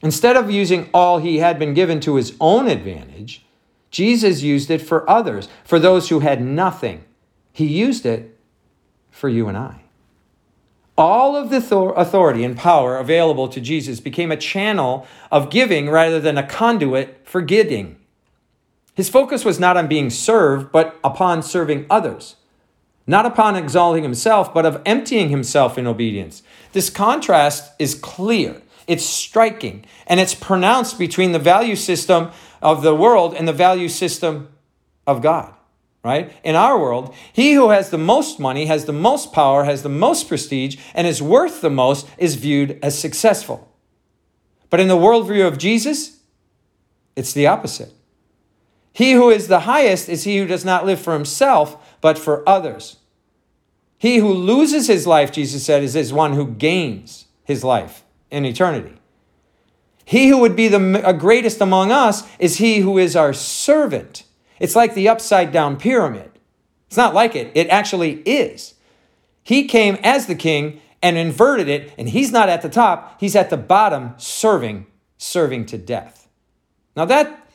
Instead 0.03 0.37
of 0.37 0.51
using 0.51 0.89
all 0.95 1.19
he 1.19 1.39
had 1.39 1.59
been 1.59 1.75
given 1.75 2.01
to 2.01 2.17
his 2.17 2.35
own 2.41 2.69
advantage, 2.69 3.45
Jesus 3.91 4.43
used 4.43 4.71
it 4.71 4.81
for 4.81 5.09
others, 5.09 5.49
for 5.65 5.79
those 5.79 6.09
who 6.09 6.21
had 6.21 6.41
nothing. 6.41 7.05
He 7.53 7.67
used 7.67 8.07
it 8.07 8.39
for 9.11 9.29
you 9.29 9.49
and 9.49 9.59
I. 9.59 9.83
All 10.97 11.35
of 11.35 11.51
the 11.51 11.57
authority 11.97 12.45
and 12.45 12.57
power 12.57 12.99
available 12.99 13.49
to 13.49 13.61
Jesus 13.61 14.01
became 14.01 14.31
a 14.31 14.37
channel 14.37 15.07
of 15.31 15.51
giving 15.51 15.89
rather 15.89 16.21
than 16.21 16.37
a 16.39 16.47
conduit 16.47 17.21
for 17.25 17.41
getting. 17.41 17.97
His 18.95 19.09
focus 19.09 19.45
was 19.45 19.59
not 19.59 19.77
on 19.77 19.89
being 19.89 20.11
served, 20.11 20.73
but 20.73 20.99
upon 21.03 21.43
serving 21.43 21.87
others. 21.89 22.37
Not 23.07 23.25
upon 23.25 23.57
exalting 23.57 24.03
himself, 24.03 24.53
but 24.53 24.67
of 24.67 24.83
emptying 24.85 25.31
himself 25.31 25.79
in 25.79 25.87
obedience. 25.87 26.43
This 26.73 26.91
contrast 26.91 27.73
is 27.79 27.95
clear 27.95 28.61
it's 28.91 29.07
striking. 29.07 29.85
And 30.09 30.19
it's 30.19 30.35
pronounced 30.35 30.99
between 30.99 31.31
the 31.31 31.39
value 31.39 31.77
system 31.77 32.33
of 32.61 32.83
the 32.83 32.95
world 32.95 33.35
and 33.35 33.47
the 33.47 33.53
value 33.53 33.89
system 33.89 34.49
of 35.07 35.23
God, 35.23 35.55
right? 36.03 36.33
In 36.43 36.57
our 36.57 36.77
world, 36.77 37.15
he 37.33 37.53
who 37.53 37.71
has 37.71 37.91
the 37.91 37.99
most 37.99 38.41
money, 38.41 38.67
has 38.67 38.87
the 38.87 38.93
most 38.93 39.33
power, 39.33 39.63
has 39.63 39.85
the 39.85 39.89
most 39.89 40.27
prestige, 40.27 40.77
and 40.93 41.07
is 41.07 41.23
worth 41.23 41.61
the 41.61 41.71
most 41.71 42.09
is 42.19 42.35
viewed 42.35 42.81
as 42.83 42.99
successful. 42.99 43.73
But 44.71 44.81
in 44.81 44.89
the 44.89 44.97
worldview 44.97 45.47
of 45.47 45.57
Jesus, 45.57 46.19
it's 47.15 47.33
the 47.33 47.47
opposite. 47.47 47.93
He 48.93 49.13
who 49.13 49.31
is 49.31 49.47
the 49.47 49.61
highest 49.61 50.09
is 50.09 50.25
he 50.25 50.39
who 50.39 50.49
does 50.49 50.65
not 50.65 50.85
live 50.85 51.01
for 51.01 51.13
himself, 51.13 51.97
but 52.01 52.19
for 52.19 52.47
others. 52.49 52.97
He 53.99 54.17
who 54.17 54.33
loses 54.33 54.89
his 54.89 55.07
life, 55.07 55.31
Jesus 55.31 55.65
said, 55.65 55.85
is, 55.85 55.95
is 55.95 56.13
one 56.13 56.33
who 56.33 56.49
gains 56.49 57.27
his 57.45 57.63
life 57.63 58.03
in 58.31 58.45
eternity. 58.45 58.95
He 60.05 60.29
who 60.29 60.39
would 60.39 60.57
be 60.57 60.69
the 60.69 61.07
uh, 61.07 61.13
greatest 61.13 61.61
among 61.61 61.93
us 61.93 62.27
is 62.39 62.57
he 62.57 62.81
who 62.81 62.99
is 62.99 63.15
our 63.15 63.33
servant. 63.33 64.25
It's 64.59 64.75
like 64.75 64.95
the 64.95 65.09
upside 65.09 65.53
down 65.53 65.77
pyramid. 65.77 66.33
It's 66.89 66.97
not 66.97 67.15
like 67.15 67.37
it, 67.37 67.53
it 67.55 67.69
actually 67.69 68.15
is. 68.23 68.75
He 69.43 69.69
came 69.69 69.97
as 70.03 70.27
the 70.27 70.35
king 70.35 70.81
and 71.03 71.17
inverted 71.17 71.69
it, 71.69 71.93
and 71.97 72.09
he's 72.09 72.33
not 72.33 72.49
at 72.49 72.63
the 72.63 72.69
top, 72.69 73.21
he's 73.21 73.37
at 73.37 73.51
the 73.51 73.57
bottom 73.57 74.15
serving, 74.17 74.87
serving 75.17 75.67
to 75.67 75.79
death. 75.79 76.29
Now 76.97 77.05
that 77.07 77.47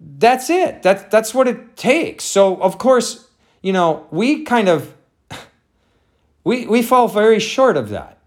that's 0.00 0.50
it. 0.50 0.82
That, 0.82 1.10
that's 1.10 1.34
what 1.34 1.46
it 1.46 1.76
takes. 1.76 2.24
So 2.24 2.56
of 2.56 2.78
course, 2.78 3.28
you 3.62 3.72
know, 3.72 4.06
we 4.10 4.44
kind 4.44 4.68
of 4.68 4.94
we 6.44 6.66
we 6.66 6.82
fall 6.82 7.08
very 7.08 7.38
short 7.38 7.76
of 7.76 7.90
that. 7.90 8.19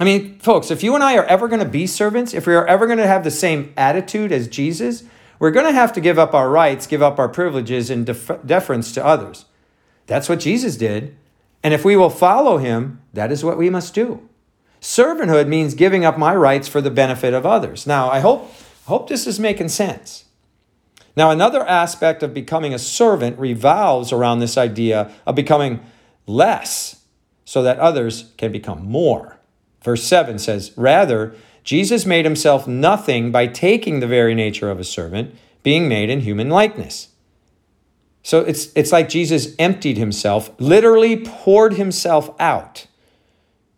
I 0.00 0.04
mean, 0.04 0.38
folks, 0.40 0.70
if 0.70 0.82
you 0.82 0.94
and 0.94 1.04
I 1.04 1.16
are 1.16 1.24
ever 1.24 1.46
going 1.46 1.60
to 1.60 1.68
be 1.68 1.86
servants, 1.86 2.34
if 2.34 2.46
we 2.46 2.54
are 2.54 2.66
ever 2.66 2.86
going 2.86 2.98
to 2.98 3.06
have 3.06 3.22
the 3.22 3.30
same 3.30 3.72
attitude 3.76 4.32
as 4.32 4.48
Jesus, 4.48 5.04
we're 5.38 5.52
going 5.52 5.66
to 5.66 5.72
have 5.72 5.92
to 5.92 6.00
give 6.00 6.18
up 6.18 6.34
our 6.34 6.50
rights, 6.50 6.86
give 6.86 7.02
up 7.02 7.18
our 7.18 7.28
privileges 7.28 7.90
in 7.90 8.04
def- 8.04 8.44
deference 8.44 8.92
to 8.92 9.04
others. 9.04 9.44
That's 10.06 10.28
what 10.28 10.40
Jesus 10.40 10.76
did. 10.76 11.16
And 11.62 11.72
if 11.72 11.84
we 11.84 11.96
will 11.96 12.10
follow 12.10 12.58
him, 12.58 13.00
that 13.12 13.30
is 13.32 13.44
what 13.44 13.56
we 13.56 13.70
must 13.70 13.94
do. 13.94 14.28
Servanthood 14.80 15.48
means 15.48 15.74
giving 15.74 16.04
up 16.04 16.18
my 16.18 16.34
rights 16.34 16.68
for 16.68 16.80
the 16.80 16.90
benefit 16.90 17.32
of 17.32 17.46
others. 17.46 17.86
Now, 17.86 18.10
I 18.10 18.20
hope, 18.20 18.52
hope 18.86 19.08
this 19.08 19.26
is 19.26 19.40
making 19.40 19.70
sense. 19.70 20.24
Now, 21.16 21.30
another 21.30 21.66
aspect 21.66 22.22
of 22.22 22.34
becoming 22.34 22.74
a 22.74 22.78
servant 22.78 23.38
revolves 23.38 24.12
around 24.12 24.40
this 24.40 24.58
idea 24.58 25.10
of 25.26 25.36
becoming 25.36 25.80
less 26.26 27.02
so 27.44 27.62
that 27.62 27.78
others 27.78 28.32
can 28.36 28.52
become 28.52 28.84
more. 28.84 29.33
Verse 29.84 30.02
7 30.02 30.38
says, 30.38 30.72
Rather, 30.76 31.36
Jesus 31.62 32.06
made 32.06 32.24
himself 32.24 32.66
nothing 32.66 33.30
by 33.30 33.46
taking 33.46 34.00
the 34.00 34.06
very 34.06 34.34
nature 34.34 34.70
of 34.70 34.80
a 34.80 34.84
servant, 34.84 35.34
being 35.62 35.88
made 35.88 36.08
in 36.08 36.20
human 36.20 36.48
likeness. 36.48 37.08
So 38.22 38.40
it's, 38.40 38.72
it's 38.74 38.90
like 38.90 39.10
Jesus 39.10 39.54
emptied 39.58 39.98
himself, 39.98 40.50
literally 40.58 41.18
poured 41.18 41.74
himself 41.74 42.34
out, 42.40 42.86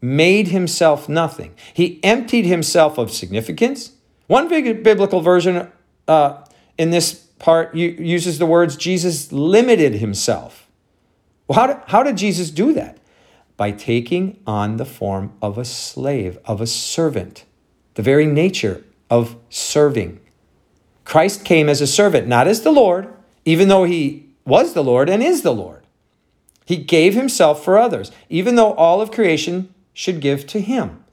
made 0.01 0.49
himself 0.49 1.09
nothing. 1.09 1.55
He 1.75 2.03
emptied 2.05 2.47
himself 2.47 2.97
of 2.97 3.11
significance. 3.11 3.93
One 4.29 4.49
big 4.49 4.85
biblical 4.85 5.21
version 5.21 5.71
uh, 6.07 6.45
in 6.79 6.91
this 6.91 7.15
part 7.15 7.75
uses 7.75 8.39
the 8.39 8.47
words 8.47 8.77
Jesus 8.77 9.33
limited 9.33 9.95
himself. 9.95 10.69
Well, 11.49 11.59
how 11.59 11.83
how 11.87 12.03
did 12.05 12.17
Jesus 12.17 12.51
do 12.51 12.73
that? 12.75 12.99
By 13.57 13.71
taking 13.71 14.41
on 14.47 14.77
the 14.77 14.85
form 14.85 15.33
of 15.41 15.57
a 15.57 15.65
slave, 15.65 16.39
of 16.45 16.61
a 16.61 16.67
servant, 16.67 17.45
the 17.95 18.03
very 18.03 18.27
nature 18.27 18.85
of 19.09 19.37
serving. 19.49 20.21
Christ 21.05 21.45
came 21.45 21.69
as 21.69 21.81
a 21.81 21.87
servant, 21.87 22.27
not 22.27 22.47
as 22.47 22.63
the 22.63 22.71
Lord, 22.71 23.09
even 23.45 23.69
though 23.69 23.85
he 23.85 24.27
was 24.45 24.75
the 24.75 24.85
Lord 24.85 25.09
and 25.09 25.23
is 25.23 25.43
the 25.43 25.55
Lord. 25.55 25.83
He 26.67 26.77
gave 26.77 27.15
himself 27.15 27.65
for 27.65 27.79
others, 27.79 28.11
even 28.29 28.57
though 28.57 28.75
all 28.75 29.01
of 29.01 29.13
creation 29.13 29.73
should 29.95 30.21
give 30.21 30.47
to 30.49 30.61
him. 30.61 31.05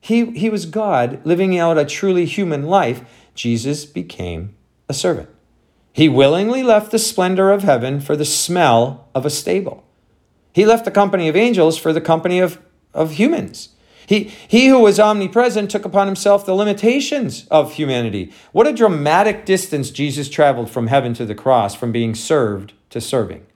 He, 0.00 0.26
he 0.32 0.50
was 0.50 0.66
God 0.66 1.20
living 1.24 1.56
out 1.56 1.78
a 1.78 1.84
truly 1.84 2.24
human 2.24 2.64
life. 2.64 3.02
Jesus 3.34 3.84
became 3.84 4.56
a 4.88 4.94
servant. 4.94 5.28
He 5.92 6.08
willingly 6.08 6.62
left 6.62 6.90
the 6.90 6.98
splendor 6.98 7.52
of 7.52 7.62
heaven 7.62 8.00
for 8.00 8.16
the 8.16 8.24
smell 8.24 9.08
of 9.14 9.24
a 9.26 9.30
stable. 9.30 9.84
He 10.52 10.66
left 10.66 10.84
the 10.84 10.90
company 10.90 11.28
of 11.28 11.36
angels 11.36 11.78
for 11.78 11.92
the 11.92 12.00
company 12.00 12.38
of, 12.38 12.60
of 12.92 13.12
humans. 13.12 13.70
He, 14.06 14.24
he 14.46 14.66
who 14.66 14.80
was 14.80 15.00
omnipresent 15.00 15.70
took 15.70 15.84
upon 15.84 16.06
himself 16.06 16.44
the 16.44 16.54
limitations 16.54 17.46
of 17.50 17.74
humanity. 17.74 18.32
What 18.52 18.66
a 18.66 18.72
dramatic 18.72 19.46
distance 19.46 19.90
Jesus 19.90 20.28
traveled 20.28 20.70
from 20.70 20.88
heaven 20.88 21.14
to 21.14 21.24
the 21.24 21.34
cross, 21.34 21.74
from 21.74 21.92
being 21.92 22.14
served 22.14 22.72
to 22.90 23.00
serving. 23.00 23.46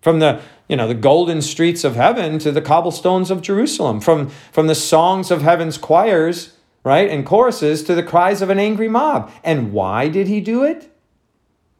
From 0.00 0.18
the, 0.18 0.40
you 0.68 0.76
know, 0.76 0.88
the 0.88 0.94
golden 0.94 1.42
streets 1.42 1.84
of 1.84 1.96
heaven 1.96 2.38
to 2.38 2.50
the 2.50 2.62
cobblestones 2.62 3.30
of 3.30 3.42
Jerusalem. 3.42 4.00
From, 4.00 4.28
from 4.50 4.66
the 4.66 4.74
songs 4.74 5.30
of 5.30 5.42
heaven's 5.42 5.78
choirs, 5.78 6.56
right, 6.84 7.10
and 7.10 7.26
choruses 7.26 7.82
to 7.84 7.94
the 7.94 8.02
cries 8.02 8.40
of 8.40 8.50
an 8.50 8.58
angry 8.58 8.88
mob. 8.88 9.30
And 9.44 9.72
why 9.72 10.08
did 10.08 10.26
he 10.26 10.40
do 10.40 10.64
it? 10.64 10.90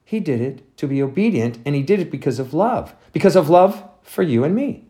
He 0.05 0.21
did 0.21 0.41
it 0.41 0.77
to 0.77 0.87
be 0.87 1.03
obedient, 1.03 1.59
and 1.65 1.75
he 1.75 1.83
did 1.83 1.99
it 1.99 2.11
because 2.11 2.39
of 2.39 2.53
love. 2.53 2.95
Because 3.13 3.35
of 3.35 3.49
love 3.49 3.83
for 4.03 4.23
you 4.23 4.45
and 4.45 4.55
me. 4.55 4.85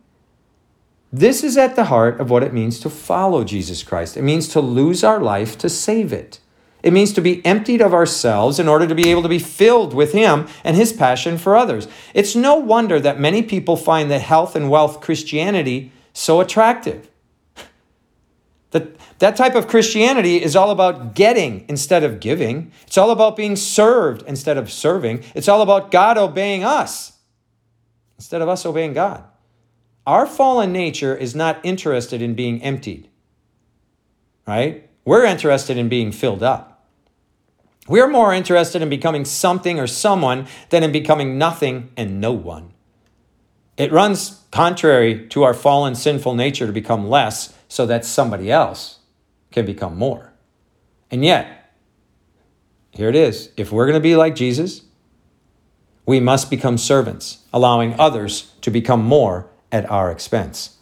This 1.12 1.44
is 1.44 1.58
at 1.58 1.76
the 1.76 1.84
heart 1.84 2.20
of 2.20 2.30
what 2.30 2.42
it 2.42 2.54
means 2.54 2.80
to 2.80 2.90
follow 2.90 3.44
Jesus 3.44 3.82
Christ. 3.82 4.16
It 4.16 4.22
means 4.22 4.48
to 4.48 4.60
lose 4.60 5.04
our 5.04 5.20
life 5.20 5.58
to 5.58 5.68
save 5.68 6.10
it. 6.12 6.40
It 6.82 6.92
means 6.92 7.12
to 7.12 7.20
be 7.20 7.44
emptied 7.44 7.80
of 7.80 7.94
ourselves 7.94 8.58
in 8.58 8.66
order 8.66 8.86
to 8.86 8.94
be 8.94 9.10
able 9.10 9.22
to 9.22 9.28
be 9.28 9.38
filled 9.38 9.94
with 9.94 10.12
Him 10.12 10.48
and 10.64 10.74
His 10.74 10.92
passion 10.92 11.38
for 11.38 11.54
others. 11.54 11.86
It's 12.14 12.34
no 12.34 12.54
wonder 12.56 12.98
that 12.98 13.20
many 13.20 13.42
people 13.42 13.76
find 13.76 14.10
the 14.10 14.18
health 14.18 14.56
and 14.56 14.70
wealth 14.70 15.00
Christianity 15.00 15.92
so 16.14 16.40
attractive. 16.40 17.08
That, 18.70 18.96
that 19.18 19.36
type 19.36 19.54
of 19.54 19.68
Christianity 19.68 20.42
is 20.42 20.56
all 20.56 20.70
about 20.70 21.14
getting 21.14 21.66
instead 21.68 22.02
of 22.02 22.20
giving. 22.20 22.72
It's 22.86 22.96
all 22.96 23.10
about 23.10 23.36
being 23.36 23.54
served 23.54 24.22
instead 24.26 24.56
of 24.56 24.72
serving. 24.72 25.24
It's 25.34 25.48
all 25.48 25.60
about 25.60 25.90
God 25.90 26.16
obeying 26.16 26.64
us 26.64 27.11
instead 28.22 28.40
of 28.40 28.48
us 28.48 28.64
obeying 28.64 28.92
God. 28.92 29.24
Our 30.06 30.26
fallen 30.26 30.72
nature 30.72 31.12
is 31.12 31.34
not 31.34 31.58
interested 31.64 32.22
in 32.22 32.34
being 32.34 32.62
emptied, 32.62 33.08
right? 34.46 34.88
We're 35.04 35.24
interested 35.24 35.76
in 35.76 35.88
being 35.88 36.12
filled 36.12 36.40
up. 36.40 36.86
We're 37.88 38.06
more 38.06 38.32
interested 38.32 38.80
in 38.80 38.88
becoming 38.88 39.24
something 39.24 39.80
or 39.80 39.88
someone 39.88 40.46
than 40.70 40.84
in 40.84 40.92
becoming 40.92 41.36
nothing 41.36 41.90
and 41.96 42.20
no 42.20 42.30
one. 42.30 42.72
It 43.76 43.90
runs 43.90 44.44
contrary 44.52 45.26
to 45.30 45.42
our 45.42 45.52
fallen 45.52 45.96
sinful 45.96 46.36
nature 46.36 46.66
to 46.66 46.72
become 46.72 47.08
less 47.08 47.52
so 47.66 47.86
that 47.86 48.04
somebody 48.04 48.52
else 48.52 49.00
can 49.50 49.66
become 49.66 49.98
more. 49.98 50.32
And 51.10 51.24
yet, 51.24 51.74
here 52.92 53.08
it 53.08 53.16
is. 53.16 53.50
If 53.56 53.72
we're 53.72 53.86
going 53.86 54.00
to 54.00 54.00
be 54.00 54.14
like 54.14 54.36
Jesus, 54.36 54.82
we 56.04 56.20
must 56.20 56.50
become 56.50 56.78
servants, 56.78 57.44
allowing 57.52 57.98
others 57.98 58.52
to 58.60 58.70
become 58.70 59.02
more 59.02 59.46
at 59.70 59.88
our 59.90 60.10
expense. 60.10 60.78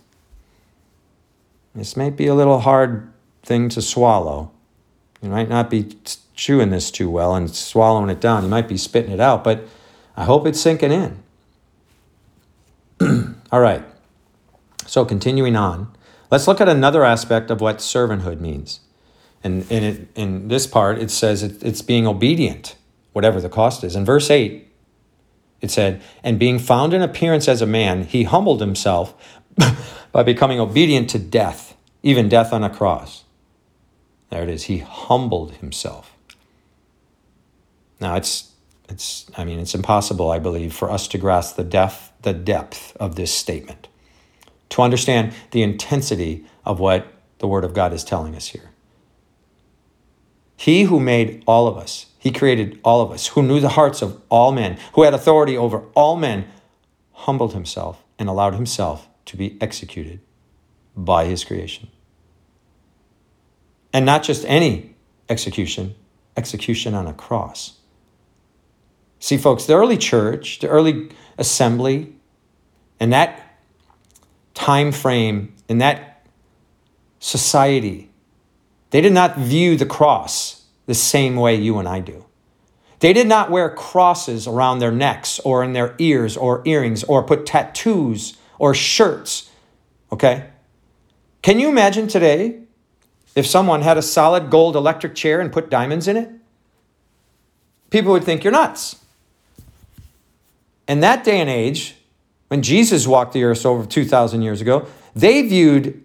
This 1.74 1.96
may 1.96 2.11
be 2.11 2.26
a 2.26 2.35
little 2.35 2.61
hard 2.61 3.12
thing 3.42 3.68
to 3.70 3.83
swallow. 3.83 4.50
You 5.22 5.30
might 5.30 5.48
not 5.48 5.70
be 5.70 5.96
chewing 6.35 6.70
this 6.70 6.90
too 6.90 7.11
well 7.11 7.35
and 7.35 7.54
swallowing 7.54 8.11
it 8.11 8.20
down. 8.20 8.42
You 8.42 8.48
might 8.48 8.68
be 8.68 8.76
spitting 8.76 9.12
it 9.12 9.20
out, 9.20 9.44
but 9.44 9.66
I 10.16 10.24
hope 10.24 10.46
it's 10.46 10.61
sinking 10.61 10.90
in. 10.90 11.22
All 13.52 13.61
right. 13.61 13.85
So, 14.87 15.04
continuing 15.04 15.54
on, 15.54 15.94
let's 16.30 16.48
look 16.48 16.61
at 16.61 16.68
another 16.68 17.04
aspect 17.04 17.50
of 17.50 17.61
what 17.61 17.78
servanthood 17.78 18.40
means. 18.40 18.80
And 19.44 19.70
in, 19.70 19.85
it, 19.85 20.09
in 20.14 20.48
this 20.48 20.66
part, 20.66 20.98
it 20.98 21.11
says 21.11 21.42
it, 21.42 21.62
it's 21.62 21.83
being 21.83 22.06
obedient, 22.06 22.76
whatever 23.12 23.40
the 23.40 23.48
cost 23.48 23.85
is. 23.85 23.94
In 23.94 24.04
verse 24.04 24.30
8, 24.30 24.69
it 25.61 25.70
said, 25.70 26.03
and 26.23 26.38
being 26.38 26.59
found 26.59 26.94
in 26.94 27.03
appearance 27.03 27.49
as 27.49 27.61
a 27.61 27.66
man, 27.66 28.05
he 28.05 28.25
humbled 28.25 28.61
himself 28.61 29.14
by 30.12 30.23
becoming 30.23 30.59
obedient 30.59 31.11
to 31.11 31.18
death, 31.18 31.77
even 32.03 32.29
death 32.29 32.53
on 32.53 32.64
a 32.64 32.70
cross. 32.70 33.25
There 34.31 34.42
it 34.42 34.49
is. 34.49 34.64
He 34.64 34.79
humbled 34.79 35.57
himself. 35.57 36.16
Now 38.01 38.16
it's 38.16 38.53
it's 38.88 39.31
I 39.37 39.44
mean 39.44 39.59
it's 39.59 39.75
impossible, 39.75 40.31
I 40.31 40.38
believe, 40.38 40.73
for 40.73 40.90
us 40.90 41.07
to 41.09 41.18
grasp 41.18 41.57
the 41.57 41.64
depth 41.64 42.12
the 42.23 42.33
depth 42.33 42.96
of 42.96 43.16
this 43.16 43.33
statement. 43.33 43.88
To 44.70 44.83
understand 44.83 45.35
the 45.51 45.62
intensity 45.62 46.44
of 46.64 46.79
what 46.81 47.07
the 47.38 47.49
Word 47.49 47.64
of 47.64 47.75
God 47.75 47.92
is 47.92 48.05
telling 48.05 48.37
us 48.37 48.49
here. 48.49 48.69
He 50.61 50.83
who 50.83 51.01
made 51.01 51.42
all 51.46 51.66
of 51.66 51.79
us, 51.79 52.05
he 52.18 52.31
created 52.31 52.81
all 52.85 53.01
of 53.01 53.11
us, 53.11 53.29
who 53.29 53.42
knew 53.42 53.61
the 53.61 53.70
hearts 53.70 54.03
of 54.03 54.20
all 54.29 54.53
men, 54.53 54.77
who 54.92 55.05
had 55.05 55.14
authority 55.14 55.57
over 55.57 55.85
all 55.94 56.16
men, 56.16 56.49
humbled 57.12 57.55
himself 57.55 58.05
and 58.18 58.29
allowed 58.29 58.53
himself 58.53 59.09
to 59.25 59.38
be 59.38 59.57
executed 59.59 60.20
by 60.94 61.25
his 61.25 61.44
creation. 61.44 61.88
And 63.94 64.05
not 64.05 64.23
just 64.23 64.44
any 64.46 64.96
execution, 65.31 65.94
execution 66.37 66.92
on 66.92 67.07
a 67.07 67.14
cross. 67.14 67.79
See, 69.18 69.38
folks, 69.38 69.64
the 69.64 69.77
early 69.77 69.96
church, 69.96 70.59
the 70.59 70.68
early 70.68 71.09
assembly, 71.38 72.14
and 73.01 73.14
that 73.14 73.57
time 74.53 74.92
frame, 74.92 75.55
in 75.70 75.79
that 75.79 76.27
society, 77.18 78.10
they 78.90 79.00
did 79.00 79.12
not 79.12 79.38
view 79.38 79.76
the 79.76 79.87
cross 79.87 80.64
the 80.87 80.94
same 80.94 81.37
way 81.37 81.55
you 81.55 81.79
and 81.79 81.88
I 81.88 82.00
do. 82.00 82.24
They 82.98 83.12
did 83.12 83.26
not 83.26 83.50
wear 83.50 83.70
crosses 83.70 84.46
around 84.46 84.79
their 84.79 84.92
necks 84.92 85.38
or 85.40 85.64
in 85.64 85.72
their 85.72 85.94
ears 85.98 86.37
or 86.37 86.62
earrings 86.66 87.03
or 87.05 87.22
put 87.22 87.46
tattoos 87.46 88.37
or 88.59 88.74
shirts. 88.74 89.50
Okay? 90.12 90.50
Can 91.42 91.59
you 91.59 91.68
imagine 91.68 92.09
today 92.09 92.61
if 93.35 93.46
someone 93.46 93.81
had 93.81 93.96
a 93.96 94.03
solid 94.03 94.50
gold 94.50 94.76
electric 94.76 95.14
chair 95.14 95.40
and 95.40 95.50
put 95.50 95.70
diamonds 95.70 96.07
in 96.09 96.16
it? 96.16 96.31
People 97.88 98.12
would 98.12 98.24
think 98.24 98.44
you're 98.44 98.53
nuts. 98.53 98.96
In 100.87 101.00
that 101.00 101.24
day 101.24 101.40
and 101.40 101.48
age, 101.48 101.96
when 102.48 102.62
Jesus 102.62 103.07
walked 103.07 103.33
the 103.33 103.44
earth 103.44 103.64
over 103.64 103.87
2,000 103.87 104.42
years 104.42 104.61
ago, 104.61 104.87
they 105.14 105.42
viewed 105.42 106.05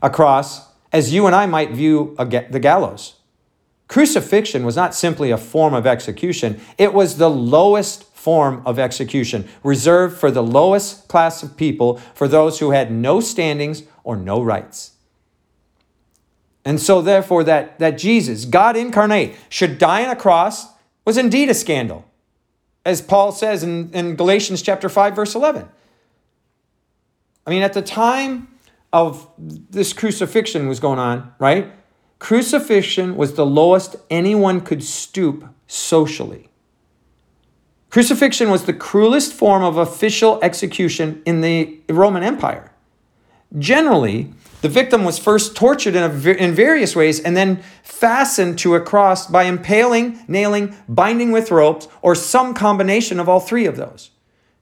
a 0.00 0.08
cross 0.08 0.69
as 0.92 1.12
you 1.12 1.26
and 1.26 1.34
I 1.34 1.46
might 1.46 1.70
view 1.70 2.14
the 2.18 2.60
gallows. 2.60 3.14
Crucifixion 3.88 4.64
was 4.64 4.76
not 4.76 4.94
simply 4.94 5.30
a 5.30 5.36
form 5.36 5.74
of 5.74 5.86
execution, 5.86 6.60
it 6.78 6.94
was 6.94 7.16
the 7.16 7.30
lowest 7.30 8.04
form 8.04 8.62
of 8.66 8.78
execution, 8.78 9.48
reserved 9.64 10.18
for 10.18 10.30
the 10.30 10.42
lowest 10.42 11.08
class 11.08 11.42
of 11.42 11.56
people, 11.56 11.96
for 12.14 12.28
those 12.28 12.58
who 12.58 12.70
had 12.70 12.92
no 12.92 13.18
standings 13.18 13.82
or 14.04 14.14
no 14.14 14.42
rights. 14.42 14.92
And 16.64 16.78
so, 16.78 17.00
therefore, 17.00 17.42
that, 17.44 17.78
that 17.78 17.96
Jesus, 17.96 18.44
God 18.44 18.76
incarnate, 18.76 19.34
should 19.48 19.78
die 19.78 20.04
on 20.04 20.10
a 20.10 20.16
cross 20.16 20.66
was 21.04 21.16
indeed 21.16 21.48
a 21.48 21.54
scandal, 21.54 22.04
as 22.84 23.00
Paul 23.00 23.32
says 23.32 23.62
in, 23.62 23.90
in 23.92 24.16
Galatians 24.16 24.60
chapter 24.60 24.88
5, 24.88 25.16
verse 25.16 25.34
11. 25.34 25.66
I 27.46 27.50
mean, 27.50 27.62
at 27.62 27.72
the 27.72 27.82
time 27.82 28.48
of 28.92 29.28
this 29.38 29.92
crucifixion 29.92 30.68
was 30.68 30.80
going 30.80 30.98
on, 30.98 31.32
right? 31.38 31.72
Crucifixion 32.18 33.16
was 33.16 33.34
the 33.34 33.46
lowest 33.46 33.96
anyone 34.10 34.60
could 34.60 34.82
stoop 34.82 35.48
socially. 35.66 36.50
Crucifixion 37.88 38.50
was 38.50 38.64
the 38.64 38.72
cruelest 38.72 39.32
form 39.32 39.64
of 39.64 39.76
official 39.76 40.38
execution 40.42 41.22
in 41.24 41.40
the 41.40 41.80
Roman 41.88 42.22
Empire. 42.22 42.72
Generally, 43.58 44.32
the 44.62 44.68
victim 44.68 45.04
was 45.04 45.18
first 45.18 45.56
tortured 45.56 45.96
in, 45.96 46.02
a, 46.02 46.30
in 46.32 46.54
various 46.54 46.94
ways 46.94 47.18
and 47.18 47.36
then 47.36 47.62
fastened 47.82 48.58
to 48.60 48.74
a 48.74 48.80
cross 48.80 49.26
by 49.26 49.44
impaling, 49.44 50.22
nailing, 50.28 50.76
binding 50.88 51.32
with 51.32 51.50
ropes, 51.50 51.88
or 52.02 52.14
some 52.14 52.54
combination 52.54 53.18
of 53.18 53.28
all 53.28 53.40
three 53.40 53.66
of 53.66 53.76
those. 53.76 54.10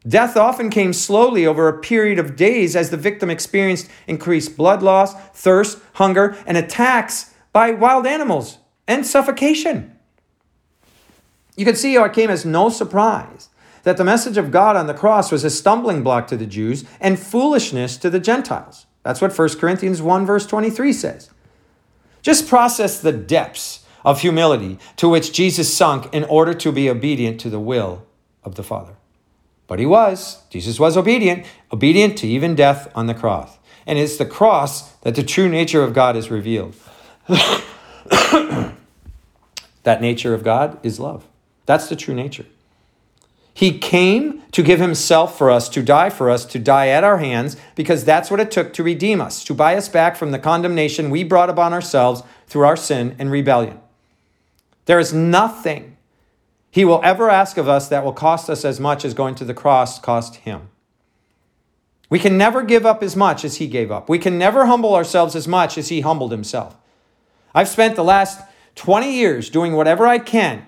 Death 0.07 0.37
often 0.37 0.71
came 0.71 0.93
slowly 0.93 1.47
over 1.47 1.67
a 1.69 1.79
period 1.79 2.19
of 2.19 2.37
days 2.37 2.77
as 2.77 2.91
the 2.91 2.97
victim 2.97 3.31
experienced 3.31 3.89
increased 4.07 4.57
blood 4.57 4.83
loss, 4.83 5.15
thirst, 5.31 5.79
hunger, 5.95 6.37
and 6.47 6.57
attacks 6.57 7.35
by 7.53 7.71
wild 7.73 8.07
animals 8.07 8.59
and 8.87 9.05
suffocation. 9.05 9.97
You 11.57 11.65
can 11.65 11.75
see 11.75 11.95
how 11.95 12.05
it 12.05 12.13
came 12.13 12.31
as 12.31 12.45
no 12.45 12.69
surprise 12.69 13.49
that 13.83 13.97
the 13.97 14.05
message 14.05 14.37
of 14.37 14.51
God 14.51 14.77
on 14.77 14.87
the 14.87 14.95
cross 14.95 15.33
was 15.33 15.45
a 15.45 15.51
stumbling 15.51 16.03
block 16.03 16.27
to 16.29 16.37
the 16.37 16.47
Jews 16.47 16.85
and 17.01 17.19
foolishness 17.19 17.97
to 17.97 18.11
the 18.11 18.21
Gentiles. 18.21 18.87
That's 19.03 19.21
what 19.21 19.37
1 19.37 19.49
Corinthians 19.59 20.03
1, 20.03 20.27
verse 20.27 20.47
23 20.47 20.93
says. 20.93 21.31
Just 22.23 22.49
process 22.49 23.01
the 23.01 23.13
depths 23.13 23.87
of 24.05 24.21
humility 24.21 24.79
to 24.97 25.09
which 25.09 25.33
Jesus 25.33 25.75
sunk 25.75 26.13
in 26.13 26.25
order 26.25 26.55
to 26.55 26.71
be 26.71 26.89
obedient 26.91 27.41
to 27.41 27.51
the 27.51 27.59
will 27.61 28.07
of 28.45 28.55
the 28.55 28.63
Father. 28.63 28.98
But 29.69 29.79
he 29.79 29.87
was, 29.87 30.43
Jesus 30.51 30.81
was 30.81 30.97
obedient, 30.97 31.47
obedient 31.73 32.19
to 32.19 32.27
even 32.27 32.57
death 32.57 32.91
on 32.97 33.07
the 33.07 33.15
cross. 33.15 33.59
And 33.87 33.99
it's 33.99 34.17
the 34.17 34.27
cross 34.27 34.95
that 35.03 35.15
the 35.15 35.23
true 35.23 35.49
nature 35.49 35.85
of 35.85 35.95
God 35.95 36.17
is 36.17 36.31
revealed. 36.31 36.75
that 37.29 38.75
nature 40.01 40.35
of 40.35 40.43
God 40.43 40.79
is 40.83 40.99
love. 40.99 41.27
That's 41.67 41.89
the 41.89 41.97
true 41.97 42.15
nature. 42.15 42.47
He 43.53 43.77
came 43.79 44.43
to 44.53 44.63
give 44.63 44.81
himself 44.81 45.37
for 45.37 45.51
us, 45.51 45.69
to 45.71 45.83
die 45.83 46.09
for 46.11 46.31
us, 46.31 46.47
to 46.47 46.59
die 46.59 46.89
at 46.89 47.05
our 47.05 47.19
hands, 47.19 47.57
because 47.75 48.05
that's 48.05 48.31
what 48.31 48.41
it 48.41 48.51
took 48.51 48.73
to 48.75 48.83
redeem 48.83 49.21
us, 49.21 49.45
to 49.45 49.53
buy 49.53 49.77
us 49.77 49.89
back 49.89 50.17
from 50.17 50.31
the 50.31 50.39
condemnation 50.39 51.11
we 51.11 51.25
brought 51.25 51.51
upon 51.51 51.75
ourselves 51.75 52.23
through 52.47 52.65
our 52.65 52.77
sin 52.77 53.17
and 53.19 53.31
rebellion. 53.31 53.81
There 54.87 55.01
is 55.01 55.13
nothing 55.13 55.98
he 56.71 56.85
will 56.85 57.01
ever 57.03 57.31
ask 57.31 57.57
of 57.57 57.69
us 57.69 57.89
that 57.89 58.05
will 58.05 58.13
cost 58.13 58.51
us 58.51 58.65
as 58.65 58.79
much 58.79 59.05
as 59.05 59.15
going 59.15 59.35
to 59.37 59.45
the 59.45 59.55
cross 59.55 59.99
cost 59.99 60.37
him. 60.37 60.69
We 62.11 62.19
can 62.19 62.39
never 62.39 62.63
give 62.63 62.87
up 62.87 63.03
as 63.03 63.17
much 63.17 63.45
as 63.45 63.57
he 63.57 63.67
gave 63.67 63.91
up. 63.91 64.09
We 64.09 64.19
can 64.19 64.39
never 64.39 64.67
humble 64.67 64.95
ourselves 64.95 65.37
as 65.37 65.47
much 65.47 65.77
as 65.77 65.89
he 65.89 66.01
humbled 66.01 66.31
himself. 66.31 66.77
I've 67.55 67.69
spent 67.69 67.97
the 67.97 68.05
last 68.05 68.41
20 68.77 69.13
years 69.13 69.51
doing 69.51 69.75
whatever 69.75 70.07
I 70.07 70.19
can 70.19 70.65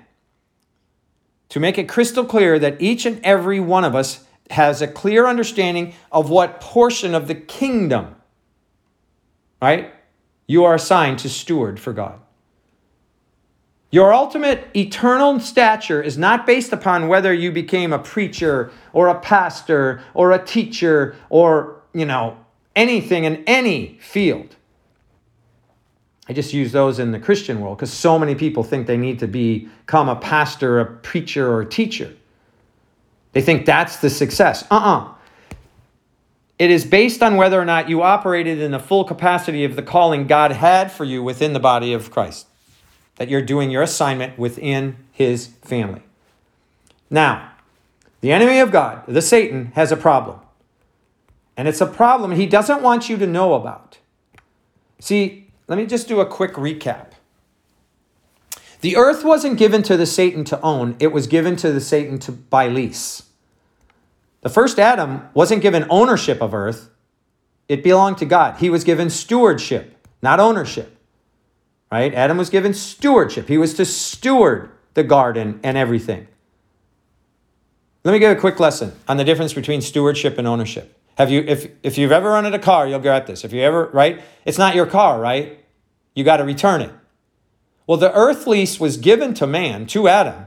to 1.50 1.60
make 1.60 1.78
it 1.78 1.88
crystal 1.88 2.24
clear 2.24 2.58
that 2.58 2.80
each 2.80 3.06
and 3.06 3.20
every 3.24 3.60
one 3.60 3.84
of 3.84 3.94
us 3.94 4.24
has 4.50 4.82
a 4.82 4.88
clear 4.88 5.26
understanding 5.26 5.94
of 6.10 6.28
what 6.28 6.60
portion 6.60 7.14
of 7.14 7.28
the 7.28 7.34
kingdom, 7.34 8.16
right, 9.62 9.94
you 10.46 10.64
are 10.64 10.74
assigned 10.74 11.18
to 11.20 11.28
steward 11.28 11.78
for 11.78 11.92
God. 11.92 12.20
Your 13.90 14.14
ultimate 14.14 14.68
eternal 14.74 15.40
stature 15.40 16.00
is 16.00 16.16
not 16.16 16.46
based 16.46 16.72
upon 16.72 17.08
whether 17.08 17.32
you 17.32 17.50
became 17.50 17.92
a 17.92 17.98
preacher 17.98 18.70
or 18.92 19.08
a 19.08 19.18
pastor 19.18 20.00
or 20.14 20.30
a 20.30 20.44
teacher 20.44 21.16
or, 21.28 21.82
you 21.92 22.06
know, 22.06 22.36
anything 22.76 23.24
in 23.24 23.42
any 23.46 23.98
field. 24.00 24.54
I 26.28 26.32
just 26.32 26.52
use 26.52 26.70
those 26.70 27.00
in 27.00 27.10
the 27.10 27.18
Christian 27.18 27.60
world 27.60 27.78
because 27.78 27.92
so 27.92 28.16
many 28.16 28.36
people 28.36 28.62
think 28.62 28.86
they 28.86 28.96
need 28.96 29.18
to 29.18 29.26
become 29.26 30.08
a 30.08 30.14
pastor, 30.14 30.78
a 30.78 30.86
preacher, 30.86 31.50
or 31.50 31.62
a 31.62 31.66
teacher. 31.66 32.14
They 33.32 33.42
think 33.42 33.66
that's 33.66 33.96
the 33.96 34.10
success. 34.10 34.62
Uh 34.70 34.76
uh-uh. 34.76 35.00
uh 35.00 35.14
It 36.60 36.70
is 36.70 36.84
based 36.84 37.20
on 37.24 37.34
whether 37.34 37.60
or 37.60 37.64
not 37.64 37.88
you 37.88 38.02
operated 38.02 38.60
in 38.60 38.70
the 38.70 38.78
full 38.78 39.02
capacity 39.02 39.64
of 39.64 39.74
the 39.74 39.82
calling 39.82 40.28
God 40.28 40.52
had 40.52 40.92
for 40.92 41.04
you 41.04 41.20
within 41.20 41.52
the 41.52 41.58
body 41.58 41.92
of 41.92 42.12
Christ, 42.12 42.46
that 43.20 43.28
you're 43.28 43.42
doing 43.42 43.70
your 43.70 43.82
assignment 43.82 44.38
within 44.38 44.96
His 45.12 45.48
family. 45.60 46.00
Now, 47.10 47.50
the 48.22 48.32
enemy 48.32 48.60
of 48.60 48.72
God, 48.72 49.02
the 49.06 49.20
Satan, 49.20 49.72
has 49.74 49.92
a 49.92 49.96
problem. 49.96 50.40
And 51.54 51.68
it's 51.68 51.82
a 51.82 51.86
problem 51.86 52.30
he 52.30 52.46
doesn't 52.46 52.80
want 52.80 53.10
you 53.10 53.18
to 53.18 53.26
know 53.26 53.52
about. 53.52 53.98
See, 55.00 55.48
let 55.68 55.76
me 55.76 55.84
just 55.84 56.08
do 56.08 56.20
a 56.20 56.24
quick 56.24 56.54
recap. 56.54 57.08
The 58.80 58.96
earth 58.96 59.22
wasn't 59.22 59.58
given 59.58 59.82
to 59.82 59.98
the 59.98 60.06
Satan 60.06 60.42
to 60.44 60.58
own, 60.62 60.96
it 60.98 61.12
was 61.12 61.26
given 61.26 61.56
to 61.56 61.72
the 61.72 61.80
Satan 61.82 62.18
to 62.20 62.32
by 62.32 62.68
lease. 62.68 63.24
The 64.40 64.48
first 64.48 64.78
Adam 64.78 65.28
wasn't 65.34 65.60
given 65.60 65.84
ownership 65.90 66.40
of 66.40 66.54
earth, 66.54 66.88
it 67.68 67.84
belonged 67.84 68.16
to 68.16 68.24
God. 68.24 68.56
He 68.60 68.70
was 68.70 68.82
given 68.82 69.10
stewardship, 69.10 70.08
not 70.22 70.40
ownership. 70.40 70.96
Right? 71.90 72.14
Adam 72.14 72.36
was 72.36 72.50
given 72.50 72.72
stewardship. 72.72 73.48
He 73.48 73.58
was 73.58 73.74
to 73.74 73.84
steward 73.84 74.70
the 74.94 75.02
garden 75.02 75.60
and 75.62 75.76
everything. 75.76 76.28
Let 78.04 78.12
me 78.12 78.18
give 78.18 78.36
a 78.36 78.40
quick 78.40 78.60
lesson 78.60 78.92
on 79.08 79.16
the 79.16 79.24
difference 79.24 79.52
between 79.52 79.80
stewardship 79.80 80.38
and 80.38 80.46
ownership. 80.46 80.96
Have 81.18 81.30
you 81.30 81.44
if 81.46 81.70
if 81.82 81.98
you've 81.98 82.12
ever 82.12 82.30
rented 82.30 82.54
a 82.54 82.58
car, 82.58 82.86
you'll 82.86 83.00
get 83.00 83.26
this. 83.26 83.44
If 83.44 83.52
you 83.52 83.60
ever, 83.60 83.86
right? 83.92 84.22
It's 84.44 84.56
not 84.56 84.74
your 84.74 84.86
car, 84.86 85.20
right? 85.20 85.64
You 86.14 86.24
got 86.24 86.38
to 86.38 86.44
return 86.44 86.80
it. 86.80 86.92
Well, 87.86 87.98
the 87.98 88.14
earth 88.14 88.46
lease 88.46 88.78
was 88.78 88.96
given 88.96 89.34
to 89.34 89.46
man, 89.46 89.86
to 89.88 90.08
Adam. 90.08 90.46